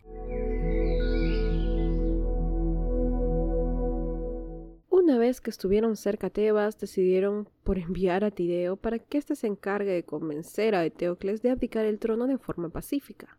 Una 4.89 5.19
vez 5.19 5.41
que 5.41 5.51
estuvieron 5.51 5.97
cerca 5.97 6.29
a 6.29 6.31
Tebas, 6.31 6.79
decidieron 6.79 7.49
por 7.65 7.79
enviar 7.79 8.23
a 8.23 8.31
Tideo 8.31 8.77
para 8.77 8.99
que 8.99 9.19
éste 9.19 9.35
se 9.35 9.47
encargue 9.47 9.91
de 9.93 10.05
convencer 10.05 10.75
a 10.75 10.85
Eteocles 10.85 11.43
de 11.43 11.51
abdicar 11.51 11.85
el 11.85 11.99
trono 11.99 12.27
de 12.27 12.39
forma 12.39 12.69
pacífica. 12.69 13.39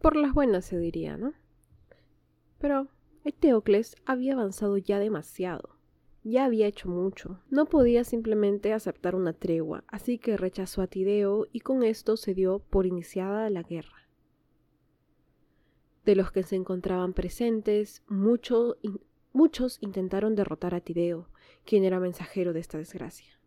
Por 0.00 0.16
las 0.16 0.34
buenas 0.34 0.64
se 0.64 0.78
diría, 0.78 1.16
¿no? 1.16 1.32
Pero 2.58 2.88
Eteocles 3.24 3.96
había 4.04 4.34
avanzado 4.34 4.76
ya 4.76 4.98
demasiado. 4.98 5.76
Ya 6.24 6.44
había 6.44 6.66
hecho 6.66 6.88
mucho. 6.88 7.40
No 7.48 7.66
podía 7.66 8.04
simplemente 8.04 8.72
aceptar 8.72 9.14
una 9.14 9.32
tregua, 9.32 9.84
así 9.86 10.18
que 10.18 10.36
rechazó 10.36 10.82
a 10.82 10.86
Tideo 10.86 11.46
y 11.52 11.60
con 11.60 11.82
esto 11.82 12.16
se 12.16 12.34
dio 12.34 12.58
por 12.58 12.84
iniciada 12.84 13.48
la 13.48 13.62
guerra. 13.62 14.01
De 16.04 16.16
los 16.16 16.32
que 16.32 16.42
se 16.42 16.56
encontraban 16.56 17.12
presentes, 17.12 18.02
muchos 18.08 18.76
intentaron 19.80 20.34
derrotar 20.34 20.74
a 20.74 20.80
Tideo, 20.80 21.28
quien 21.64 21.84
era 21.84 22.00
mensajero 22.00 22.52
de 22.52 22.60
esta 22.60 22.78
desgracia. 22.78 23.38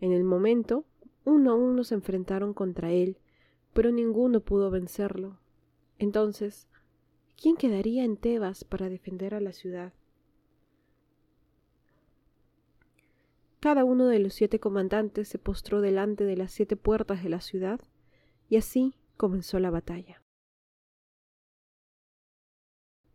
En 0.00 0.12
el 0.12 0.22
momento, 0.22 0.84
uno 1.24 1.52
a 1.52 1.54
uno 1.54 1.82
se 1.84 1.94
enfrentaron 1.94 2.54
contra 2.54 2.92
él, 2.92 3.18
pero 3.72 3.90
ninguno 3.90 4.40
pudo 4.40 4.70
vencerlo. 4.70 5.38
Entonces, 5.98 6.68
¿quién 7.40 7.56
quedaría 7.56 8.04
en 8.04 8.16
Tebas 8.16 8.62
para 8.64 8.88
defender 8.88 9.34
a 9.34 9.40
la 9.40 9.52
ciudad? 9.52 9.92
Cada 13.58 13.84
uno 13.84 14.06
de 14.06 14.18
los 14.18 14.34
siete 14.34 14.60
comandantes 14.60 15.28
se 15.28 15.38
postró 15.38 15.80
delante 15.80 16.24
de 16.24 16.36
las 16.36 16.52
siete 16.52 16.76
puertas 16.76 17.22
de 17.22 17.28
la 17.30 17.40
ciudad, 17.40 17.80
y 18.48 18.56
así 18.56 18.94
comenzó 19.16 19.58
la 19.58 19.70
batalla. 19.70 20.21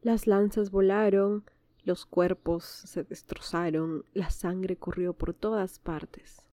Las 0.01 0.27
lanzas 0.27 0.71
volaron, 0.71 1.43
los 1.83 2.05
cuerpos 2.05 2.63
se 2.63 3.03
destrozaron, 3.03 4.03
la 4.13 4.29
sangre 4.29 4.75
corrió 4.75 5.13
por 5.13 5.33
todas 5.33 5.79
partes. 5.79 6.45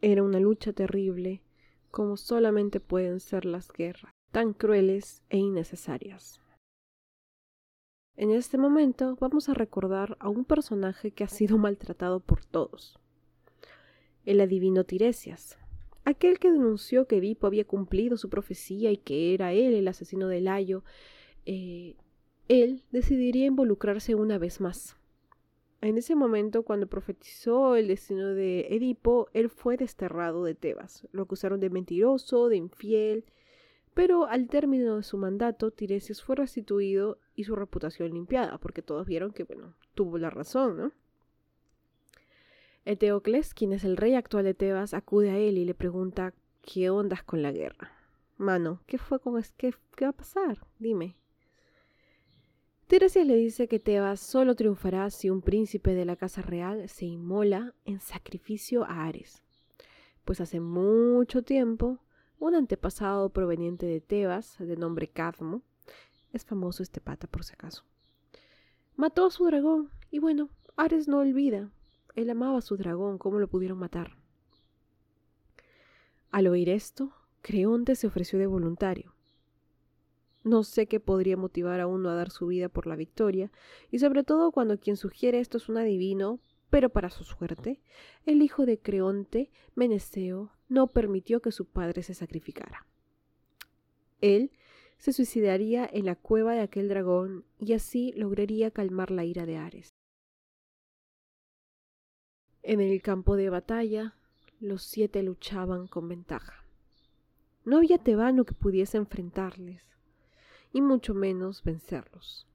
Era 0.00 0.22
una 0.22 0.40
lucha 0.40 0.72
terrible, 0.72 1.42
como 1.90 2.16
solamente 2.16 2.80
pueden 2.80 3.20
ser 3.20 3.44
las 3.44 3.72
guerras, 3.72 4.12
tan 4.30 4.52
crueles 4.52 5.22
e 5.30 5.38
innecesarias. 5.38 6.40
En 8.16 8.32
este 8.32 8.58
momento 8.58 9.16
vamos 9.20 9.48
a 9.48 9.54
recordar 9.54 10.16
a 10.20 10.28
un 10.28 10.44
personaje 10.44 11.12
que 11.12 11.22
ha 11.24 11.28
sido 11.28 11.56
maltratado 11.56 12.20
por 12.20 12.44
todos. 12.44 12.98
El 14.24 14.40
adivino 14.40 14.84
Tiresias, 14.84 15.56
aquel 16.04 16.38
que 16.38 16.50
denunció 16.50 17.06
que 17.06 17.18
Edipo 17.18 17.46
había 17.46 17.64
cumplido 17.64 18.16
su 18.16 18.28
profecía 18.28 18.90
y 18.90 18.96
que 18.96 19.34
era 19.34 19.52
él 19.52 19.72
el 19.72 19.86
asesino 19.86 20.26
de 20.26 20.40
Layo, 20.40 20.82
eh, 21.50 21.96
él 22.48 22.84
decidiría 22.92 23.46
involucrarse 23.46 24.14
una 24.14 24.36
vez 24.36 24.60
más. 24.60 24.96
En 25.80 25.96
ese 25.96 26.14
momento, 26.14 26.62
cuando 26.62 26.88
profetizó 26.88 27.74
el 27.74 27.88
destino 27.88 28.34
de 28.34 28.66
Edipo, 28.68 29.28
él 29.32 29.48
fue 29.48 29.78
desterrado 29.78 30.44
de 30.44 30.54
Tebas. 30.54 31.08
Lo 31.10 31.22
acusaron 31.22 31.58
de 31.58 31.70
mentiroso, 31.70 32.50
de 32.50 32.56
infiel, 32.56 33.24
pero 33.94 34.26
al 34.26 34.48
término 34.48 34.96
de 34.96 35.02
su 35.02 35.16
mandato, 35.16 35.70
Tiresias 35.70 36.22
fue 36.22 36.36
restituido 36.36 37.18
y 37.34 37.44
su 37.44 37.56
reputación 37.56 38.12
limpiada, 38.12 38.58
porque 38.58 38.82
todos 38.82 39.06
vieron 39.06 39.32
que, 39.32 39.44
bueno, 39.44 39.74
tuvo 39.94 40.18
la 40.18 40.28
razón, 40.28 40.76
¿no? 40.76 40.92
Eteocles, 42.84 43.54
quien 43.54 43.72
es 43.72 43.84
el 43.84 43.96
rey 43.96 44.14
actual 44.14 44.44
de 44.44 44.52
Tebas, 44.52 44.92
acude 44.92 45.30
a 45.30 45.38
él 45.38 45.56
y 45.56 45.64
le 45.64 45.74
pregunta 45.74 46.34
qué 46.60 46.90
ondas 46.90 47.22
con 47.22 47.40
la 47.40 47.52
guerra. 47.52 47.92
Mano, 48.36 48.82
¿qué 48.86 48.98
fue 48.98 49.18
con 49.18 49.40
qué, 49.56 49.72
qué 49.96 50.04
va 50.04 50.10
a 50.10 50.12
pasar? 50.12 50.58
Dime. 50.78 51.16
Tiresias 52.88 53.26
le 53.26 53.36
dice 53.36 53.68
que 53.68 53.78
Tebas 53.78 54.18
solo 54.18 54.54
triunfará 54.54 55.10
si 55.10 55.28
un 55.28 55.42
príncipe 55.42 55.94
de 55.94 56.06
la 56.06 56.16
casa 56.16 56.40
real 56.40 56.88
se 56.88 57.04
inmola 57.04 57.74
en 57.84 58.00
sacrificio 58.00 58.84
a 58.84 59.04
Ares. 59.04 59.42
Pues 60.24 60.40
hace 60.40 60.58
mucho 60.58 61.42
tiempo 61.42 61.98
un 62.38 62.54
antepasado 62.54 63.28
proveniente 63.28 63.84
de 63.84 64.00
Tebas, 64.00 64.56
de 64.58 64.74
nombre 64.78 65.06
Cadmo, 65.06 65.60
es 66.32 66.46
famoso 66.46 66.82
este 66.82 67.02
pata 67.02 67.26
por 67.26 67.44
si 67.44 67.52
acaso. 67.52 67.84
Mató 68.96 69.26
a 69.26 69.30
su 69.30 69.44
dragón 69.44 69.90
y 70.10 70.18
bueno, 70.18 70.48
Ares 70.74 71.08
no 71.08 71.18
olvida. 71.18 71.68
Él 72.16 72.30
amaba 72.30 72.56
a 72.56 72.62
su 72.62 72.78
dragón, 72.78 73.18
¿cómo 73.18 73.38
lo 73.38 73.48
pudieron 73.48 73.76
matar? 73.76 74.16
Al 76.30 76.46
oír 76.46 76.70
esto, 76.70 77.12
Creonte 77.42 77.96
se 77.96 78.06
ofreció 78.06 78.38
de 78.38 78.46
voluntario. 78.46 79.12
No 80.48 80.64
sé 80.64 80.86
qué 80.86 80.98
podría 80.98 81.36
motivar 81.36 81.78
a 81.78 81.86
uno 81.86 82.08
a 82.08 82.14
dar 82.14 82.30
su 82.30 82.46
vida 82.46 82.70
por 82.70 82.86
la 82.86 82.96
victoria, 82.96 83.52
y 83.90 83.98
sobre 83.98 84.24
todo 84.24 84.50
cuando 84.50 84.80
quien 84.80 84.96
sugiere 84.96 85.40
esto 85.40 85.58
es 85.58 85.68
un 85.68 85.76
adivino, 85.76 86.40
pero 86.70 86.88
para 86.88 87.10
su 87.10 87.22
suerte, 87.22 87.82
el 88.24 88.40
hijo 88.40 88.64
de 88.64 88.78
Creonte, 88.78 89.50
Meneceo, 89.74 90.50
no 90.70 90.86
permitió 90.86 91.42
que 91.42 91.52
su 91.52 91.66
padre 91.66 92.02
se 92.02 92.14
sacrificara. 92.14 92.86
Él 94.22 94.50
se 94.96 95.12
suicidaría 95.12 95.86
en 95.92 96.06
la 96.06 96.16
cueva 96.16 96.54
de 96.54 96.60
aquel 96.60 96.88
dragón 96.88 97.44
y 97.58 97.74
así 97.74 98.14
lograría 98.16 98.70
calmar 98.70 99.10
la 99.10 99.26
ira 99.26 99.44
de 99.44 99.58
Ares. 99.58 99.90
En 102.62 102.80
el 102.80 103.02
campo 103.02 103.36
de 103.36 103.50
batalla, 103.50 104.14
los 104.60 104.82
siete 104.82 105.22
luchaban 105.22 105.88
con 105.88 106.08
ventaja. 106.08 106.64
No 107.66 107.76
había 107.76 107.98
tebano 107.98 108.46
que 108.46 108.54
pudiese 108.54 108.96
enfrentarles, 108.96 109.82
y 110.72 110.80
mucho 110.80 111.14
menos 111.14 111.62
vencerlos. 111.62 112.46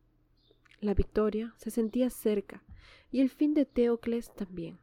La 0.80 0.93
victoria 0.93 1.54
se 1.58 1.71
sentía 1.71 2.10
cerca, 2.10 2.63
y 3.12 3.21
el 3.21 3.30
fin 3.30 3.54
de 3.54 3.65
Teocles 3.65 4.34
también. 4.34 4.80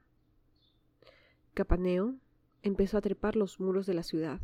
Capaneo 1.55 2.15
empezó 2.63 2.97
a 2.99 3.01
trepar 3.01 3.37
los 3.37 3.61
muros 3.61 3.87
de 3.87 3.95
la 3.95 4.03
ciudad, 4.03 4.41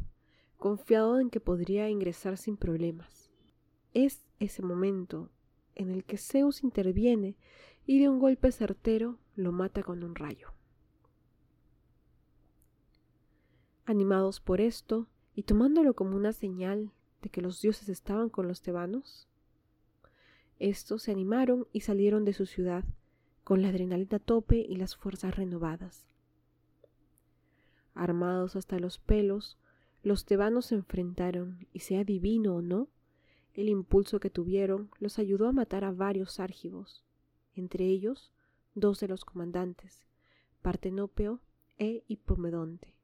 confiado 0.59 1.21
en 1.21 1.31
que 1.31 1.41
podría 1.41 1.89
ingresar 1.89 2.37
sin 2.37 2.57
problemas. 2.57 3.31
Es 3.95 4.25
ese 4.41 4.63
momento 4.63 5.31
en 5.75 5.91
el 5.91 6.05
que 6.05 6.19
Zeus 6.19 6.63
interviene 6.63 7.37
y 7.87 8.01
de 8.01 8.09
un 8.09 8.19
golpe 8.19 8.51
certero 8.51 9.19
lo 9.37 9.53
mata 9.53 9.83
con 9.83 10.03
un 10.03 10.15
rayo. 10.15 10.53
Animados 13.85 14.41
por 14.41 14.61
esto 14.61 15.07
y 15.35 15.45
tomándolo 15.45 15.95
como 15.95 16.17
una 16.17 16.33
señal 16.33 16.93
que 17.29 17.43
los 17.43 17.61
dioses 17.61 17.89
estaban 17.89 18.29
con 18.29 18.49
los 18.49 18.63
tebanos, 18.63 19.27
estos 20.59 21.03
se 21.03 21.13
animaron 21.13 21.67
y 21.73 21.81
salieron 21.81 22.25
de 22.25 22.33
su 22.33 22.47
ciudad 22.47 22.85
con 23.45 23.63
la 23.63 23.69
adrenalina 23.69 24.17
a 24.17 24.21
tope 24.21 24.57
y 24.57 24.77
las 24.77 24.97
fuerzas 24.97 25.37
renovadas. 25.37 26.07
Armados 27.95 28.57
hasta 28.57 28.79
los 28.79 28.99
pelos, 28.99 29.57
los 30.03 30.25
tebanos 30.25 30.67
se 30.67 30.75
enfrentaron, 30.75 31.67
y 31.73 31.81
sea 31.81 32.05
divino 32.05 32.57
o 32.57 32.63
no, 32.63 32.89
el 33.55 33.69
impulso 33.69 34.21
que 34.21 34.31
tuvieron 34.31 34.91
los 34.99 35.19
ayudó 35.19 35.49
a 35.49 35.53
matar 35.53 35.85
a 35.85 35.93
varios 35.93 36.41
árgivos, 36.41 37.05
entre 37.55 37.87
ellos 37.87 38.33
dos 38.75 39.01
de 39.01 39.09
los 39.09 39.25
comandantes, 39.25 40.05
Partenopeo 40.63 41.41
e 41.79 42.03
Hipomedonte. 42.09 42.95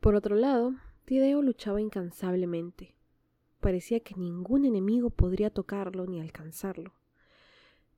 Por 0.00 0.14
otro 0.14 0.36
lado, 0.36 0.74
Tideo 1.08 1.40
luchaba 1.40 1.80
incansablemente. 1.80 2.94
Parecía 3.60 4.00
que 4.00 4.14
ningún 4.14 4.66
enemigo 4.66 5.08
podría 5.08 5.48
tocarlo 5.48 6.04
ni 6.04 6.20
alcanzarlo. 6.20 6.92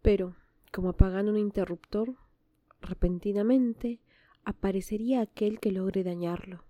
Pero, 0.00 0.36
como 0.72 0.90
apagan 0.90 1.28
un 1.28 1.36
interruptor, 1.36 2.14
repentinamente 2.80 3.98
aparecería 4.44 5.22
aquel 5.22 5.58
que 5.58 5.72
logre 5.72 6.04
dañarlo. 6.04 6.62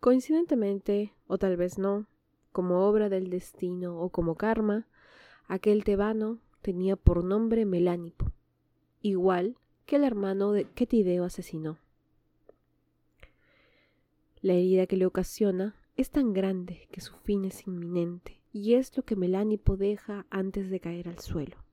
Coincidentemente, 0.00 1.12
o 1.26 1.36
tal 1.36 1.58
vez 1.58 1.76
no, 1.76 2.06
como 2.50 2.88
obra 2.88 3.10
del 3.10 3.28
destino 3.28 4.00
o 4.00 4.08
como 4.08 4.34
karma, 4.34 4.86
aquel 5.46 5.84
tebano 5.84 6.38
tenía 6.62 6.96
por 6.96 7.22
nombre 7.22 7.66
Melánipo, 7.66 8.32
igual 9.02 9.58
que 9.84 9.96
el 9.96 10.04
hermano 10.04 10.52
de 10.52 10.64
que 10.64 10.86
Tideo 10.86 11.24
asesinó. 11.24 11.83
La 14.44 14.52
herida 14.52 14.86
que 14.86 14.98
le 14.98 15.06
ocasiona 15.06 15.74
es 15.96 16.10
tan 16.10 16.34
grande 16.34 16.86
que 16.92 17.00
su 17.00 17.16
fin 17.16 17.46
es 17.46 17.66
inminente, 17.66 18.42
y 18.52 18.74
es 18.74 18.94
lo 18.94 19.02
que 19.02 19.16
Melánipo 19.16 19.78
deja 19.78 20.26
antes 20.28 20.68
de 20.68 20.80
caer 20.80 21.08
al 21.08 21.18
suelo. 21.18 21.64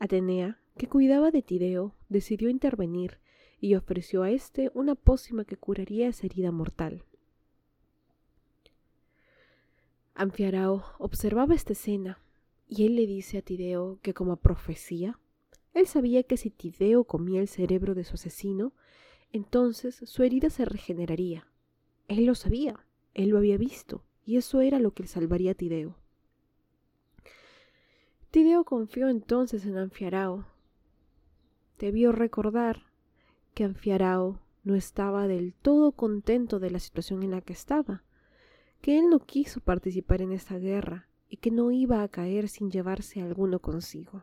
Atenea, 0.00 0.60
que 0.76 0.88
cuidaba 0.88 1.30
de 1.30 1.42
Tideo, 1.42 1.94
decidió 2.08 2.48
intervenir 2.48 3.20
y 3.60 3.76
ofreció 3.76 4.24
a 4.24 4.32
éste 4.32 4.72
una 4.74 4.96
pócima 4.96 5.44
que 5.44 5.56
curaría 5.56 6.08
esa 6.08 6.26
herida 6.26 6.50
mortal. 6.50 7.04
Anfiarao 10.14 10.82
observaba 10.98 11.54
esta 11.54 11.74
escena 11.74 12.18
y 12.66 12.86
él 12.86 12.96
le 12.96 13.06
dice 13.06 13.38
a 13.38 13.42
Tideo 13.42 14.00
que 14.02 14.14
como 14.14 14.34
profecía, 14.34 15.20
él 15.74 15.86
sabía 15.86 16.24
que 16.24 16.38
si 16.38 16.50
Tideo 16.50 17.04
comía 17.04 17.40
el 17.40 17.46
cerebro 17.46 17.94
de 17.94 18.02
su 18.02 18.14
asesino, 18.14 18.72
entonces 19.34 19.96
su 19.96 20.22
herida 20.22 20.48
se 20.48 20.64
regeneraría. 20.64 21.48
Él 22.06 22.24
lo 22.24 22.36
sabía, 22.36 22.86
él 23.14 23.30
lo 23.30 23.38
había 23.38 23.58
visto, 23.58 24.04
y 24.24 24.36
eso 24.36 24.60
era 24.60 24.78
lo 24.78 24.92
que 24.92 25.08
salvaría 25.08 25.50
a 25.50 25.54
Tideo. 25.54 25.96
Tideo 28.30 28.62
confió 28.62 29.08
entonces 29.08 29.66
en 29.66 29.76
Anfiarao. 29.76 30.46
Debió 31.80 32.12
recordar 32.12 32.84
que 33.54 33.64
Anfiarao 33.64 34.38
no 34.62 34.76
estaba 34.76 35.26
del 35.26 35.52
todo 35.52 35.90
contento 35.90 36.60
de 36.60 36.70
la 36.70 36.78
situación 36.78 37.24
en 37.24 37.32
la 37.32 37.40
que 37.40 37.54
estaba, 37.54 38.04
que 38.80 39.00
él 39.00 39.10
no 39.10 39.18
quiso 39.18 39.60
participar 39.60 40.22
en 40.22 40.30
esta 40.30 40.58
guerra 40.58 41.08
y 41.28 41.38
que 41.38 41.50
no 41.50 41.72
iba 41.72 42.04
a 42.04 42.08
caer 42.08 42.48
sin 42.48 42.70
llevarse 42.70 43.20
alguno 43.20 43.58
consigo. 43.58 44.22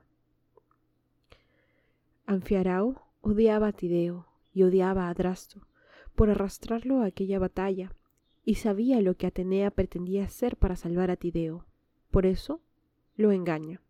Anfiarao 2.25 3.03
odiaba 3.19 3.67
a 3.67 3.73
Tideo 3.73 4.30
y 4.53 4.63
odiaba 4.63 5.07
a 5.07 5.09
Adrasto 5.09 5.67
por 6.15 6.29
arrastrarlo 6.29 7.01
a 7.01 7.05
aquella 7.05 7.39
batalla 7.39 7.93
y 8.43 8.55
sabía 8.55 9.01
lo 9.01 9.15
que 9.15 9.27
Atenea 9.27 9.71
pretendía 9.71 10.25
hacer 10.25 10.57
para 10.57 10.75
salvar 10.75 11.11
a 11.11 11.15
Tideo. 11.15 11.65
Por 12.09 12.25
eso 12.25 12.61
lo 13.15 13.31
engaña. 13.31 13.81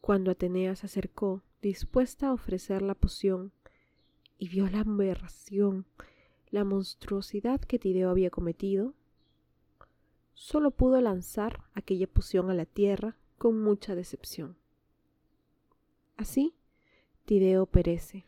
Cuando 0.00 0.30
Atenea 0.30 0.76
se 0.76 0.86
acercó, 0.86 1.42
dispuesta 1.62 2.28
a 2.28 2.32
ofrecer 2.32 2.82
la 2.82 2.94
poción, 2.94 3.52
y 4.38 4.48
vio 4.48 4.68
la 4.68 4.80
aberración, 4.80 5.86
la 6.50 6.64
monstruosidad 6.64 7.60
que 7.60 7.78
Tideo 7.78 8.10
había 8.10 8.30
cometido, 8.30 8.94
solo 10.32 10.70
pudo 10.70 11.00
lanzar 11.00 11.62
aquella 11.74 12.06
poción 12.06 12.50
a 12.50 12.54
la 12.54 12.64
tierra 12.64 13.16
con 13.36 13.62
mucha 13.62 13.94
decepción. 13.94 14.56
Así, 16.16 16.54
Tideo 17.24 17.66
perece. 17.66 18.26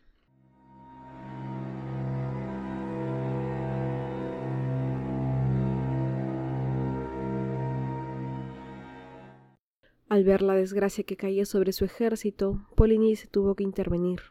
Al 10.13 10.23
ver 10.23 10.43
la 10.43 10.53
desgracia 10.53 11.03
que 11.03 11.17
caía 11.17 11.43
sobre 11.43 11.73
su 11.73 11.85
ejército, 11.85 12.67
Polinice 12.75 13.27
tuvo 13.27 13.55
que 13.55 13.63
intervenir. 13.63 14.21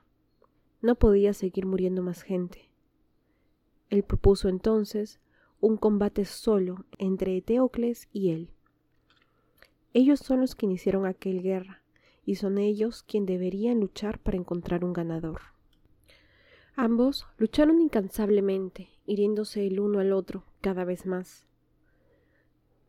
No 0.81 0.95
podía 0.95 1.35
seguir 1.35 1.67
muriendo 1.67 2.03
más 2.03 2.23
gente. 2.23 2.71
Él 3.91 4.05
propuso 4.05 4.49
entonces 4.49 5.19
un 5.61 5.77
combate 5.77 6.25
solo 6.25 6.85
entre 6.99 7.37
Eteocles 7.37 8.09
y 8.13 8.31
él. 8.31 8.51
Ellos 9.93 10.21
son 10.21 10.41
los 10.41 10.55
que 10.55 10.67
iniciaron 10.67 11.05
aquel 11.05 11.43
guerra, 11.43 11.82
y 12.25 12.37
son 12.37 12.59
ellos 12.59 13.03
quienes 13.03 13.29
deberían 13.29 13.81
luchar 13.81 14.19
para 14.19 14.37
encontrar 14.37 14.85
un 14.85 14.93
ganador. 14.93 15.41
Ambos 16.75 17.27
lucharon 17.37 17.81
incansablemente, 17.81 18.89
hiriéndose 19.05 19.67
el 19.67 19.81
uno 19.81 19.99
al 19.99 20.13
otro 20.13 20.45
cada 20.61 20.85
vez 20.85 21.05
más. 21.05 21.47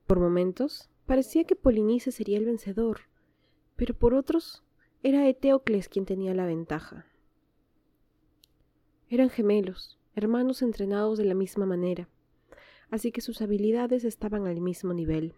Por 0.08 0.20
momentos 0.20 0.90
parecía 1.06 1.44
que 1.44 1.56
Polinice 1.56 2.12
sería 2.12 2.38
el 2.38 2.46
vencedor, 2.46 3.02
pero 3.76 3.94
por 3.94 4.14
otros 4.14 4.64
era 5.02 5.28
Eteocles 5.28 5.90
quien 5.90 6.06
tenía 6.06 6.34
la 6.34 6.46
ventaja. 6.46 7.06
Eran 9.10 9.30
gemelos, 9.30 10.00
hermanos 10.16 10.62
entrenados 10.62 11.18
de 11.18 11.26
la 11.26 11.36
misma 11.36 11.66
manera, 11.66 12.08
así 12.90 13.12
que 13.12 13.22
sus 13.22 13.42
habilidades 13.42 14.06
estaban 14.06 14.48
al 14.48 14.62
mismo 14.62 14.94
nivel, 14.94 15.34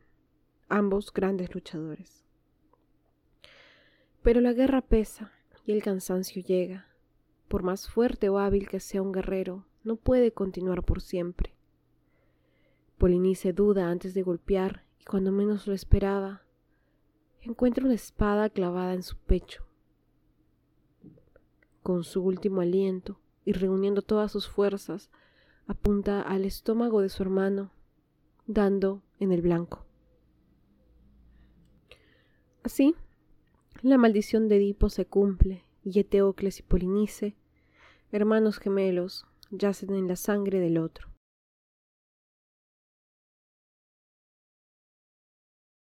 ambos 0.69 1.12
grandes 1.12 1.53
luchadores. 1.55 2.24
Pero 4.25 4.41
la 4.41 4.53
guerra 4.53 4.81
pesa 4.81 5.31
y 5.67 5.71
el 5.71 5.83
cansancio 5.83 6.41
llega. 6.41 6.88
Por 7.47 7.61
más 7.61 7.88
fuerte 7.88 8.27
o 8.27 8.39
hábil 8.39 8.67
que 8.67 8.79
sea 8.79 9.03
un 9.03 9.11
guerrero, 9.11 9.65
no 9.83 9.97
puede 9.97 10.31
continuar 10.31 10.81
por 10.81 10.99
siempre. 10.99 11.53
Polinice 12.97 13.53
duda 13.53 13.88
antes 13.88 14.15
de 14.15 14.23
golpear 14.23 14.83
y 14.99 15.03
cuando 15.05 15.31
menos 15.31 15.67
lo 15.67 15.75
esperaba, 15.75 16.41
encuentra 17.41 17.85
una 17.85 17.93
espada 17.93 18.49
clavada 18.49 18.95
en 18.95 19.03
su 19.03 19.15
pecho. 19.15 19.63
Con 21.83 22.03
su 22.03 22.23
último 22.23 22.61
aliento 22.61 23.19
y 23.45 23.51
reuniendo 23.51 24.01
todas 24.01 24.31
sus 24.31 24.47
fuerzas, 24.47 25.11
apunta 25.67 26.23
al 26.23 26.45
estómago 26.45 27.01
de 27.01 27.09
su 27.09 27.21
hermano, 27.21 27.69
dando 28.47 29.03
en 29.19 29.31
el 29.31 29.43
blanco. 29.43 29.85
Así, 32.63 32.95
la 33.86 34.00
maldición 34.00 34.48
de 34.48 34.56
Edipo 34.56 34.89
se 34.89 35.06
cumple 35.06 35.63
y 35.84 36.00
Eteocles 36.00 36.60
y 36.60 36.63
Polinice, 36.63 37.36
hermanos 38.12 38.58
gemelos, 38.58 39.28
yacen 39.52 39.93
en 39.93 40.08
la 40.08 40.15
sangre 40.15 40.60
del 40.60 40.80
otro. 40.80 41.10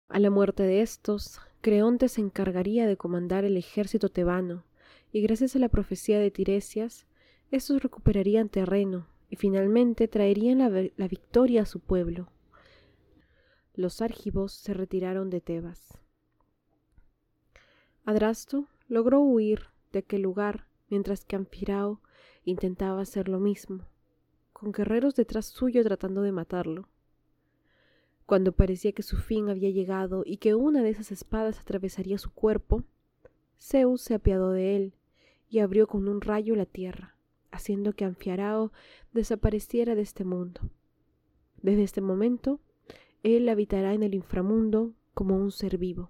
A 0.08 0.20
la 0.20 0.30
muerte 0.30 0.62
de 0.62 0.80
estos, 0.80 1.40
Creonte 1.60 2.08
se 2.08 2.20
encargaría 2.20 2.86
de 2.86 2.96
comandar 2.96 3.44
el 3.44 3.56
ejército 3.56 4.10
tebano, 4.10 4.64
y 5.10 5.20
gracias 5.20 5.56
a 5.56 5.58
la 5.58 5.68
profecía 5.68 6.20
de 6.20 6.30
Tiresias, 6.30 7.04
estos 7.50 7.82
recuperarían 7.82 8.48
terreno 8.48 9.08
y 9.28 9.34
finalmente 9.34 10.06
traerían 10.06 10.58
la, 10.58 10.70
la 10.96 11.08
victoria 11.08 11.62
a 11.62 11.66
su 11.66 11.80
pueblo. 11.80 12.30
Los 13.74 14.02
argivos 14.02 14.52
se 14.52 14.72
retiraron 14.72 15.30
de 15.30 15.40
Tebas. 15.40 15.98
Adrasto 18.08 18.64
logró 18.88 19.20
huir 19.20 19.64
de 19.92 19.98
aquel 19.98 20.22
lugar 20.22 20.64
mientras 20.88 21.26
que 21.26 21.36
Anfirao 21.36 22.00
intentaba 22.46 23.02
hacer 23.02 23.28
lo 23.28 23.38
mismo, 23.38 23.84
con 24.54 24.72
guerreros 24.72 25.14
detrás 25.14 25.44
suyo 25.44 25.84
tratando 25.84 26.22
de 26.22 26.32
matarlo. 26.32 26.88
Cuando 28.24 28.52
parecía 28.52 28.92
que 28.92 29.02
su 29.02 29.18
fin 29.18 29.50
había 29.50 29.68
llegado 29.68 30.22
y 30.24 30.38
que 30.38 30.54
una 30.54 30.82
de 30.82 30.88
esas 30.88 31.12
espadas 31.12 31.60
atravesaría 31.60 32.16
su 32.16 32.32
cuerpo, 32.32 32.82
Zeus 33.60 34.00
se 34.00 34.14
apiadó 34.14 34.52
de 34.52 34.76
él 34.76 34.94
y 35.50 35.58
abrió 35.58 35.86
con 35.86 36.08
un 36.08 36.22
rayo 36.22 36.56
la 36.56 36.64
tierra, 36.64 37.14
haciendo 37.50 37.92
que 37.92 38.06
Anfiarao 38.06 38.72
desapareciera 39.12 39.94
de 39.94 40.00
este 40.00 40.24
mundo. 40.24 40.62
Desde 41.60 41.82
este 41.82 42.00
momento, 42.00 42.58
él 43.22 43.46
habitará 43.50 43.92
en 43.92 44.02
el 44.02 44.14
inframundo 44.14 44.94
como 45.12 45.36
un 45.36 45.52
ser 45.52 45.76
vivo. 45.76 46.08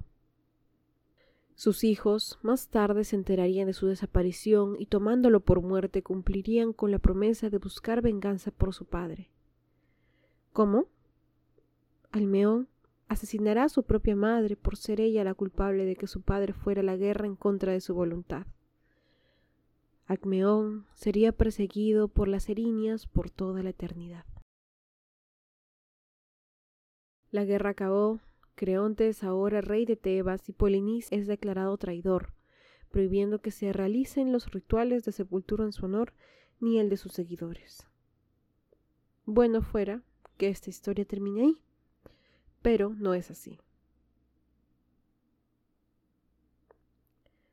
Sus 1.58 1.82
hijos 1.82 2.38
más 2.42 2.68
tarde 2.68 3.02
se 3.02 3.16
enterarían 3.16 3.66
de 3.66 3.72
su 3.72 3.88
desaparición 3.88 4.76
y 4.78 4.86
tomándolo 4.86 5.40
por 5.40 5.60
muerte 5.60 6.04
cumplirían 6.04 6.72
con 6.72 6.92
la 6.92 7.00
promesa 7.00 7.50
de 7.50 7.58
buscar 7.58 8.00
venganza 8.00 8.52
por 8.52 8.72
su 8.72 8.84
padre. 8.84 9.28
¿Cómo? 10.52 10.86
Almeón 12.12 12.68
asesinará 13.08 13.64
a 13.64 13.68
su 13.68 13.82
propia 13.82 14.14
madre 14.14 14.54
por 14.54 14.76
ser 14.76 15.00
ella 15.00 15.24
la 15.24 15.34
culpable 15.34 15.84
de 15.84 15.96
que 15.96 16.06
su 16.06 16.22
padre 16.22 16.52
fuera 16.52 16.80
a 16.80 16.84
la 16.84 16.96
guerra 16.96 17.26
en 17.26 17.34
contra 17.34 17.72
de 17.72 17.80
su 17.80 17.92
voluntad. 17.92 18.46
Acmeón 20.06 20.86
sería 20.94 21.32
perseguido 21.32 22.06
por 22.06 22.28
las 22.28 22.48
erinias 22.48 23.08
por 23.08 23.30
toda 23.30 23.64
la 23.64 23.70
eternidad. 23.70 24.26
La 27.32 27.44
guerra 27.44 27.70
acabó, 27.70 28.20
Creonte 28.58 29.08
es 29.08 29.22
ahora 29.22 29.60
rey 29.60 29.86
de 29.86 29.94
Tebas 29.94 30.48
y 30.48 30.52
Polinice 30.52 31.14
es 31.14 31.28
declarado 31.28 31.76
traidor, 31.76 32.32
prohibiendo 32.90 33.40
que 33.40 33.52
se 33.52 33.72
realicen 33.72 34.32
los 34.32 34.50
rituales 34.50 35.04
de 35.04 35.12
sepultura 35.12 35.62
en 35.62 35.70
su 35.70 35.84
honor 35.84 36.12
ni 36.58 36.80
el 36.80 36.90
de 36.90 36.96
sus 36.96 37.12
seguidores. 37.12 37.86
Bueno 39.26 39.62
fuera 39.62 40.02
que 40.38 40.48
esta 40.48 40.70
historia 40.70 41.04
termine 41.04 41.42
ahí, 41.42 41.62
pero 42.60 42.96
no 42.96 43.14
es 43.14 43.30
así. 43.30 43.60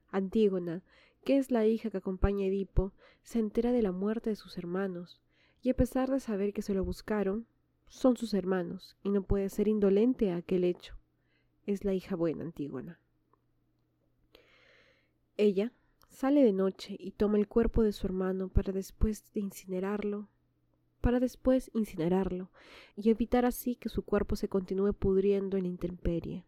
Antígona, 0.09 0.81
que 1.23 1.37
es 1.37 1.51
la 1.51 1.67
hija 1.67 1.91
que 1.91 1.97
acompaña 1.97 2.45
a 2.45 2.47
Edipo, 2.47 2.93
se 3.21 3.37
entera 3.37 3.71
de 3.71 3.83
la 3.83 3.91
muerte 3.91 4.31
de 4.31 4.35
sus 4.35 4.57
hermanos, 4.57 5.21
y 5.61 5.69
a 5.69 5.75
pesar 5.75 6.09
de 6.09 6.19
saber 6.19 6.51
que 6.51 6.63
se 6.63 6.73
lo 6.73 6.83
buscaron, 6.83 7.45
son 7.87 8.17
sus 8.17 8.33
hermanos, 8.33 8.95
y 9.03 9.09
no 9.09 9.23
puede 9.23 9.49
ser 9.49 9.67
indolente 9.67 10.31
a 10.31 10.37
aquel 10.37 10.63
hecho. 10.63 10.95
Es 11.65 11.83
la 11.83 11.93
hija 11.93 12.15
buena 12.15 12.43
Antígona. 12.43 12.99
Ella 15.37 15.71
sale 16.09 16.43
de 16.43 16.53
noche 16.53 16.95
y 16.99 17.11
toma 17.11 17.37
el 17.37 17.47
cuerpo 17.47 17.83
de 17.83 17.91
su 17.91 18.07
hermano 18.07 18.47
para 18.47 18.71
después 18.71 19.31
de 19.33 19.41
incinerarlo, 19.41 20.29
para 21.01 21.19
después 21.19 21.69
incinerarlo, 21.73 22.49
y 22.95 23.09
evitar 23.09 23.45
así 23.45 23.75
que 23.75 23.89
su 23.89 24.03
cuerpo 24.03 24.35
se 24.35 24.47
continúe 24.47 24.93
pudriendo 24.93 25.57
en 25.57 25.63
la 25.63 25.69
intemperie. 25.69 26.45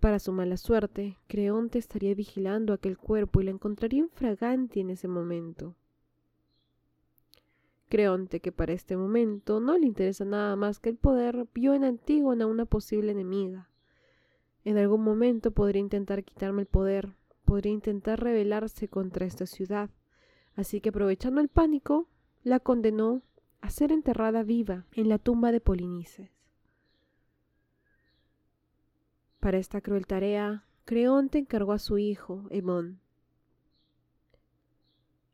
Para 0.00 0.18
su 0.18 0.32
mala 0.32 0.56
suerte, 0.56 1.18
Creonte 1.26 1.78
estaría 1.78 2.14
vigilando 2.14 2.72
aquel 2.72 2.96
cuerpo 2.96 3.40
y 3.40 3.44
la 3.44 3.50
encontraría 3.50 4.00
infragante 4.00 4.80
en 4.80 4.90
ese 4.90 5.08
momento. 5.08 5.74
Creonte, 7.96 8.40
que 8.40 8.52
para 8.52 8.74
este 8.74 8.94
momento 8.94 9.58
no 9.58 9.78
le 9.78 9.86
interesa 9.86 10.26
nada 10.26 10.54
más 10.54 10.80
que 10.80 10.90
el 10.90 10.98
poder, 10.98 11.48
vio 11.54 11.72
en 11.72 11.82
Antígona 11.82 12.46
una 12.46 12.66
posible 12.66 13.12
enemiga. 13.12 13.70
En 14.66 14.76
algún 14.76 15.02
momento 15.02 15.50
podría 15.52 15.80
intentar 15.80 16.22
quitarme 16.22 16.60
el 16.60 16.66
poder, 16.66 17.14
podría 17.46 17.72
intentar 17.72 18.22
rebelarse 18.22 18.88
contra 18.88 19.24
esta 19.24 19.46
ciudad, 19.46 19.88
así 20.56 20.82
que 20.82 20.90
aprovechando 20.90 21.40
el 21.40 21.48
pánico, 21.48 22.06
la 22.44 22.60
condenó 22.60 23.22
a 23.62 23.70
ser 23.70 23.92
enterrada 23.92 24.42
viva 24.42 24.84
en 24.92 25.08
la 25.08 25.16
tumba 25.16 25.50
de 25.50 25.62
Polinices. 25.62 26.28
Para 29.40 29.56
esta 29.56 29.80
cruel 29.80 30.06
tarea, 30.06 30.66
Creonte 30.84 31.38
encargó 31.38 31.72
a 31.72 31.78
su 31.78 31.96
hijo, 31.96 32.44
Hemón. 32.50 33.00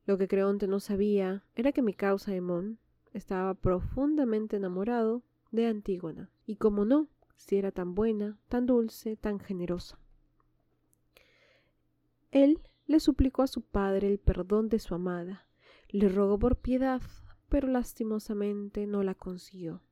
Lo 0.05 0.19
que 0.19 0.29
Creonte 0.29 0.67
no 0.67 0.81
sabía 0.81 1.45
era 1.55 1.73
que 1.73 1.83
mi 1.83 1.95
causa 1.95 2.35
Hemón 2.35 2.79
estaba 3.13 3.55
profundamente 3.55 4.57
enamorado 4.57 5.23
de 5.51 5.67
Antígona, 5.67 6.31
y 6.47 6.57
como 6.57 6.85
no, 6.85 7.09
si 7.37 7.57
era 7.57 7.71
tan 7.71 7.95
buena, 7.95 8.39
tan 8.49 8.67
dulce, 8.67 9.17
tan 9.17 9.39
generosa. 9.39 9.99
Él 12.31 12.61
le 12.87 12.99
suplicó 13.01 13.43
a 13.43 13.47
su 13.47 13.63
padre 13.63 14.09
el 14.09 14.19
perdón 14.19 14.69
de 14.69 14.79
su 14.79 14.95
amada, 14.95 15.47
le 15.89 16.09
rogó 16.09 16.39
por 16.39 16.57
piedad, 16.57 17.03
pero 17.49 17.69
lastimosamente 17.69 18.87
no 18.87 19.03
la 19.03 19.15
consiguió. 19.15 19.83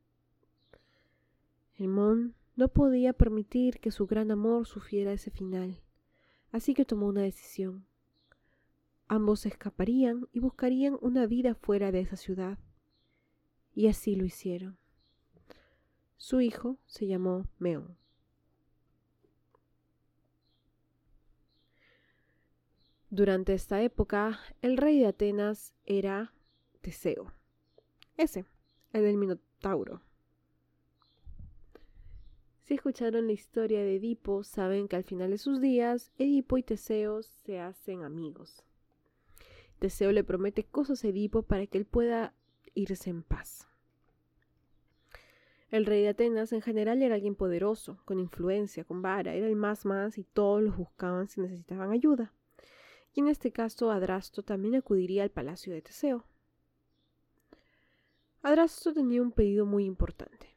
Hemón 1.74 2.34
no 2.56 2.68
podía 2.68 3.12
permitir 3.12 3.80
que 3.80 3.90
su 3.90 4.06
gran 4.06 4.30
amor 4.30 4.66
sufriera 4.66 5.12
ese 5.12 5.30
final, 5.30 5.80
así 6.52 6.74
que 6.74 6.84
tomó 6.84 7.06
una 7.06 7.22
decisión. 7.22 7.86
Ambos 9.12 9.44
escaparían 9.44 10.28
y 10.32 10.38
buscarían 10.38 10.96
una 11.00 11.26
vida 11.26 11.56
fuera 11.56 11.90
de 11.90 11.98
esa 11.98 12.14
ciudad. 12.14 12.60
Y 13.74 13.88
así 13.88 14.14
lo 14.14 14.24
hicieron. 14.24 14.78
Su 16.16 16.40
hijo 16.40 16.78
se 16.86 17.08
llamó 17.08 17.48
Meón. 17.58 17.98
Durante 23.08 23.52
esta 23.52 23.82
época, 23.82 24.38
el 24.62 24.76
rey 24.76 25.00
de 25.00 25.08
Atenas 25.08 25.74
era 25.86 26.32
Teseo. 26.80 27.32
Ese, 28.16 28.44
el 28.92 29.02
del 29.02 29.16
Minotauro. 29.16 30.02
Si 32.60 32.74
escucharon 32.74 33.26
la 33.26 33.32
historia 33.32 33.80
de 33.80 33.96
Edipo, 33.96 34.44
saben 34.44 34.86
que 34.86 34.94
al 34.94 35.02
final 35.02 35.30
de 35.30 35.38
sus 35.38 35.60
días, 35.60 36.12
Edipo 36.16 36.58
y 36.58 36.62
Teseo 36.62 37.24
se 37.24 37.58
hacen 37.58 38.04
amigos. 38.04 38.64
Teseo 39.80 40.12
le 40.12 40.22
promete 40.22 40.64
cosas 40.64 41.02
a 41.02 41.08
Edipo 41.08 41.42
para 41.42 41.66
que 41.66 41.78
él 41.78 41.86
pueda 41.86 42.34
irse 42.74 43.08
en 43.08 43.22
paz. 43.22 43.66
El 45.70 45.86
rey 45.86 46.02
de 46.02 46.10
Atenas 46.10 46.52
en 46.52 46.60
general 46.60 47.02
era 47.02 47.14
alguien 47.14 47.34
poderoso, 47.34 47.98
con 48.04 48.18
influencia, 48.20 48.84
con 48.84 49.00
vara, 49.02 49.34
era 49.34 49.46
el 49.46 49.56
más 49.56 49.86
más 49.86 50.18
y 50.18 50.24
todos 50.24 50.62
los 50.62 50.76
buscaban 50.76 51.28
si 51.28 51.40
necesitaban 51.40 51.92
ayuda. 51.92 52.32
Y 53.14 53.20
en 53.20 53.28
este 53.28 53.52
caso 53.52 53.90
Adrasto 53.90 54.42
también 54.42 54.74
acudiría 54.74 55.22
al 55.22 55.30
palacio 55.30 55.72
de 55.72 55.80
Teseo. 55.80 56.24
Adrasto 58.42 58.92
tenía 58.92 59.22
un 59.22 59.32
pedido 59.32 59.64
muy 59.64 59.84
importante. 59.86 60.56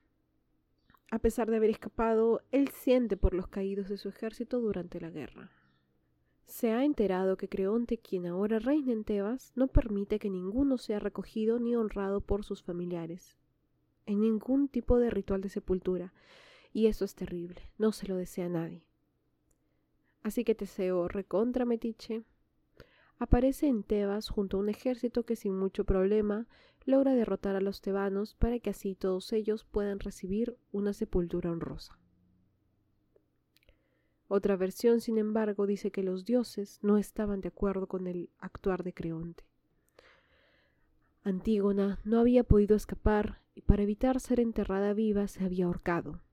A 1.11 1.19
pesar 1.19 1.49
de 1.49 1.57
haber 1.57 1.69
escapado, 1.69 2.41
él 2.51 2.69
siente 2.69 3.15
por 3.15 3.33
los 3.33 3.47
caídos 3.47 3.87
de 3.87 3.97
su 3.97 4.09
ejército 4.09 4.59
durante 4.59 4.99
la 4.99 5.11
guerra. 5.11 5.51
Se 6.45 6.71
ha 6.71 6.83
enterado 6.83 7.37
que 7.37 7.49
Creonte, 7.49 7.97
quien 7.97 8.25
ahora 8.27 8.59
reina 8.59 8.91
en 8.91 9.03
Tebas, 9.03 9.51
no 9.55 9.67
permite 9.67 10.19
que 10.19 10.29
ninguno 10.29 10.77
sea 10.77 10.99
recogido 10.99 11.59
ni 11.59 11.75
honrado 11.75 12.21
por 12.21 12.43
sus 12.43 12.63
familiares, 12.63 13.37
en 14.05 14.21
ningún 14.21 14.67
tipo 14.67 14.99
de 14.99 15.09
ritual 15.09 15.41
de 15.41 15.49
sepultura, 15.49 16.13
y 16.73 16.87
eso 16.87 17.05
es 17.05 17.15
terrible, 17.15 17.69
no 17.77 17.91
se 17.91 18.07
lo 18.07 18.15
desea 18.17 18.49
nadie. 18.49 18.83
Así 20.21 20.43
que 20.43 20.55
Teseo, 20.55 21.07
recontra 21.07 21.65
Metiche, 21.65 22.23
aparece 23.17 23.67
en 23.67 23.83
Tebas 23.83 24.29
junto 24.29 24.57
a 24.57 24.59
un 24.59 24.69
ejército 24.69 25.23
que 25.25 25.35
sin 25.35 25.57
mucho 25.57 25.85
problema 25.85 26.47
logra 26.85 27.13
derrotar 27.13 27.55
a 27.55 27.61
los 27.61 27.81
tebanos 27.81 28.33
para 28.35 28.59
que 28.59 28.69
así 28.69 28.95
todos 28.95 29.31
ellos 29.33 29.65
puedan 29.65 29.99
recibir 29.99 30.57
una 30.71 30.93
sepultura 30.93 31.51
honrosa. 31.51 31.97
Otra 34.35 34.55
versión, 34.55 34.99
sin 34.99 35.19
embargo, 35.19 35.67
dice 35.67 35.91
que 35.91 36.01
los 36.01 36.25
dioses 36.25 36.79
no 36.81 36.97
estaban 36.97 37.39
de 37.39 37.49
acuerdo 37.49 37.85
con 37.85 38.07
el 38.07 38.31
actuar 38.39 38.83
de 38.83 38.91
Creonte. 38.91 39.43
Antígona 41.23 41.99
no 42.03 42.19
había 42.19 42.43
podido 42.43 42.75
escapar 42.75 43.43
y 43.53 43.61
para 43.61 43.83
evitar 43.83 44.19
ser 44.19 44.39
enterrada 44.39 44.95
viva 44.95 45.27
se 45.27 45.45
había 45.45 45.65
ahorcado. 45.65 46.23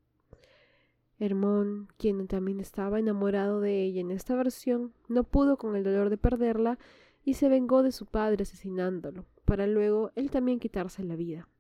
Hermón, 1.19 1.89
quien 1.99 2.27
también 2.27 2.59
estaba 2.61 2.99
enamorado 2.99 3.61
de 3.61 3.83
ella 3.83 4.01
en 4.01 4.13
esta 4.13 4.35
versión, 4.35 4.95
no 5.09 5.25
pudo 5.25 5.59
con 5.59 5.77
el 5.77 5.85
dolor 5.85 6.09
de 6.09 6.17
perderla 6.17 6.79
y 7.23 7.35
se 7.35 7.51
vengó 7.51 7.83
de 7.83 7.93
su 7.93 8.07
padre 8.07 8.45
asesinándolo, 8.45 9.27
para 9.45 9.67
luego 9.67 10.11
él 10.15 10.31
también 10.31 10.59
quitarse 10.59 11.05
la 11.05 11.17
vida. 11.17 11.51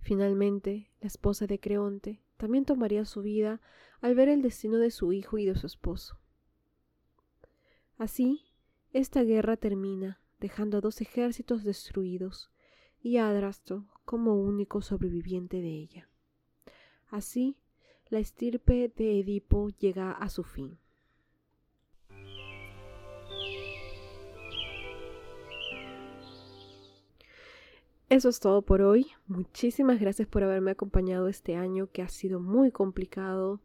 Finalmente, 0.00 0.90
la 1.00 1.06
esposa 1.06 1.46
de 1.46 1.58
Creonte 1.58 2.20
también 2.42 2.64
tomaría 2.64 3.04
su 3.04 3.22
vida 3.22 3.60
al 4.00 4.16
ver 4.16 4.28
el 4.28 4.42
destino 4.42 4.78
de 4.78 4.90
su 4.90 5.12
hijo 5.12 5.38
y 5.38 5.46
de 5.46 5.54
su 5.54 5.64
esposo. 5.64 6.18
Así, 7.98 8.42
esta 8.92 9.22
guerra 9.22 9.56
termina, 9.56 10.20
dejando 10.40 10.78
a 10.78 10.80
dos 10.80 11.00
ejércitos 11.00 11.62
destruidos 11.62 12.50
y 13.00 13.18
a 13.18 13.28
Adrasto 13.28 13.86
como 14.04 14.34
único 14.34 14.82
sobreviviente 14.82 15.58
de 15.58 15.68
ella. 15.68 16.08
Así, 17.06 17.58
la 18.08 18.18
estirpe 18.18 18.92
de 18.96 19.20
Edipo 19.20 19.68
llega 19.68 20.10
a 20.10 20.28
su 20.28 20.42
fin. 20.42 20.80
Eso 28.12 28.28
es 28.28 28.40
todo 28.40 28.60
por 28.60 28.82
hoy. 28.82 29.06
Muchísimas 29.26 29.98
gracias 29.98 30.28
por 30.28 30.42
haberme 30.42 30.72
acompañado 30.72 31.28
este 31.28 31.56
año 31.56 31.88
que 31.90 32.02
ha 32.02 32.08
sido 32.10 32.40
muy 32.40 32.70
complicado. 32.70 33.62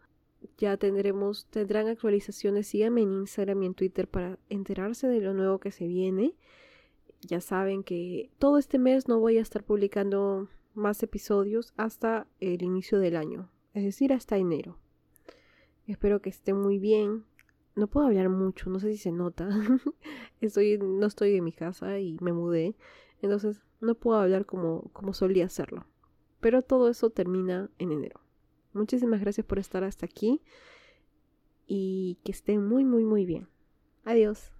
Ya 0.58 0.78
tendremos, 0.78 1.48
tendrán 1.48 1.90
actualizaciones. 1.90 2.68
Síganme 2.68 3.02
en 3.02 3.12
Instagram 3.12 3.64
y 3.64 3.66
en 3.66 3.74
Twitter 3.74 4.08
para 4.08 4.40
enterarse 4.48 5.10
de 5.10 5.20
lo 5.20 5.34
nuevo 5.34 5.60
que 5.60 5.72
se 5.72 5.86
viene. 5.86 6.34
Ya 7.20 7.42
saben 7.42 7.84
que 7.84 8.32
todo 8.40 8.58
este 8.58 8.80
mes 8.80 9.10
no 9.10 9.20
voy 9.20 9.38
a 9.38 9.42
estar 9.42 9.66
publicando 9.66 10.48
más 10.74 11.04
episodios 11.04 11.74
hasta 11.76 12.26
el 12.40 12.64
inicio 12.64 13.00
del 13.00 13.18
año, 13.18 13.52
es 13.74 13.84
decir, 13.84 14.14
hasta 14.14 14.38
enero. 14.38 14.78
Espero 15.88 16.22
que 16.22 16.30
estén 16.30 16.56
muy 16.56 16.80
bien. 16.80 17.26
No 17.76 17.88
puedo 17.88 18.08
hablar 18.08 18.30
mucho, 18.30 18.70
no 18.70 18.80
sé 18.80 18.94
si 18.94 18.98
se 18.98 19.12
nota. 19.12 19.50
estoy, 20.40 20.78
no 20.78 21.06
estoy 21.06 21.36
en 21.36 21.44
mi 21.44 21.52
casa 21.52 22.00
y 22.00 22.18
me 22.22 22.32
mudé. 22.32 22.76
Entonces 23.22 23.67
no 23.80 23.96
puedo 23.96 24.20
hablar 24.20 24.46
como, 24.46 24.90
como 24.94 25.14
solía 25.14 25.46
hacerlo. 25.46 25.86
Pero 26.40 26.62
todo 26.62 26.90
eso 26.90 27.10
termina 27.10 27.70
en 27.80 27.92
enero. 27.92 28.22
Muchísimas 28.74 29.22
gracias 29.22 29.46
por 29.46 29.60
estar 29.60 29.84
hasta 29.84 30.06
aquí 30.06 30.42
y 31.66 32.20
que 32.24 32.32
estén 32.32 32.66
muy, 32.68 32.84
muy, 32.84 33.04
muy 33.04 33.26
bien. 33.26 33.48
Adiós. 34.06 34.52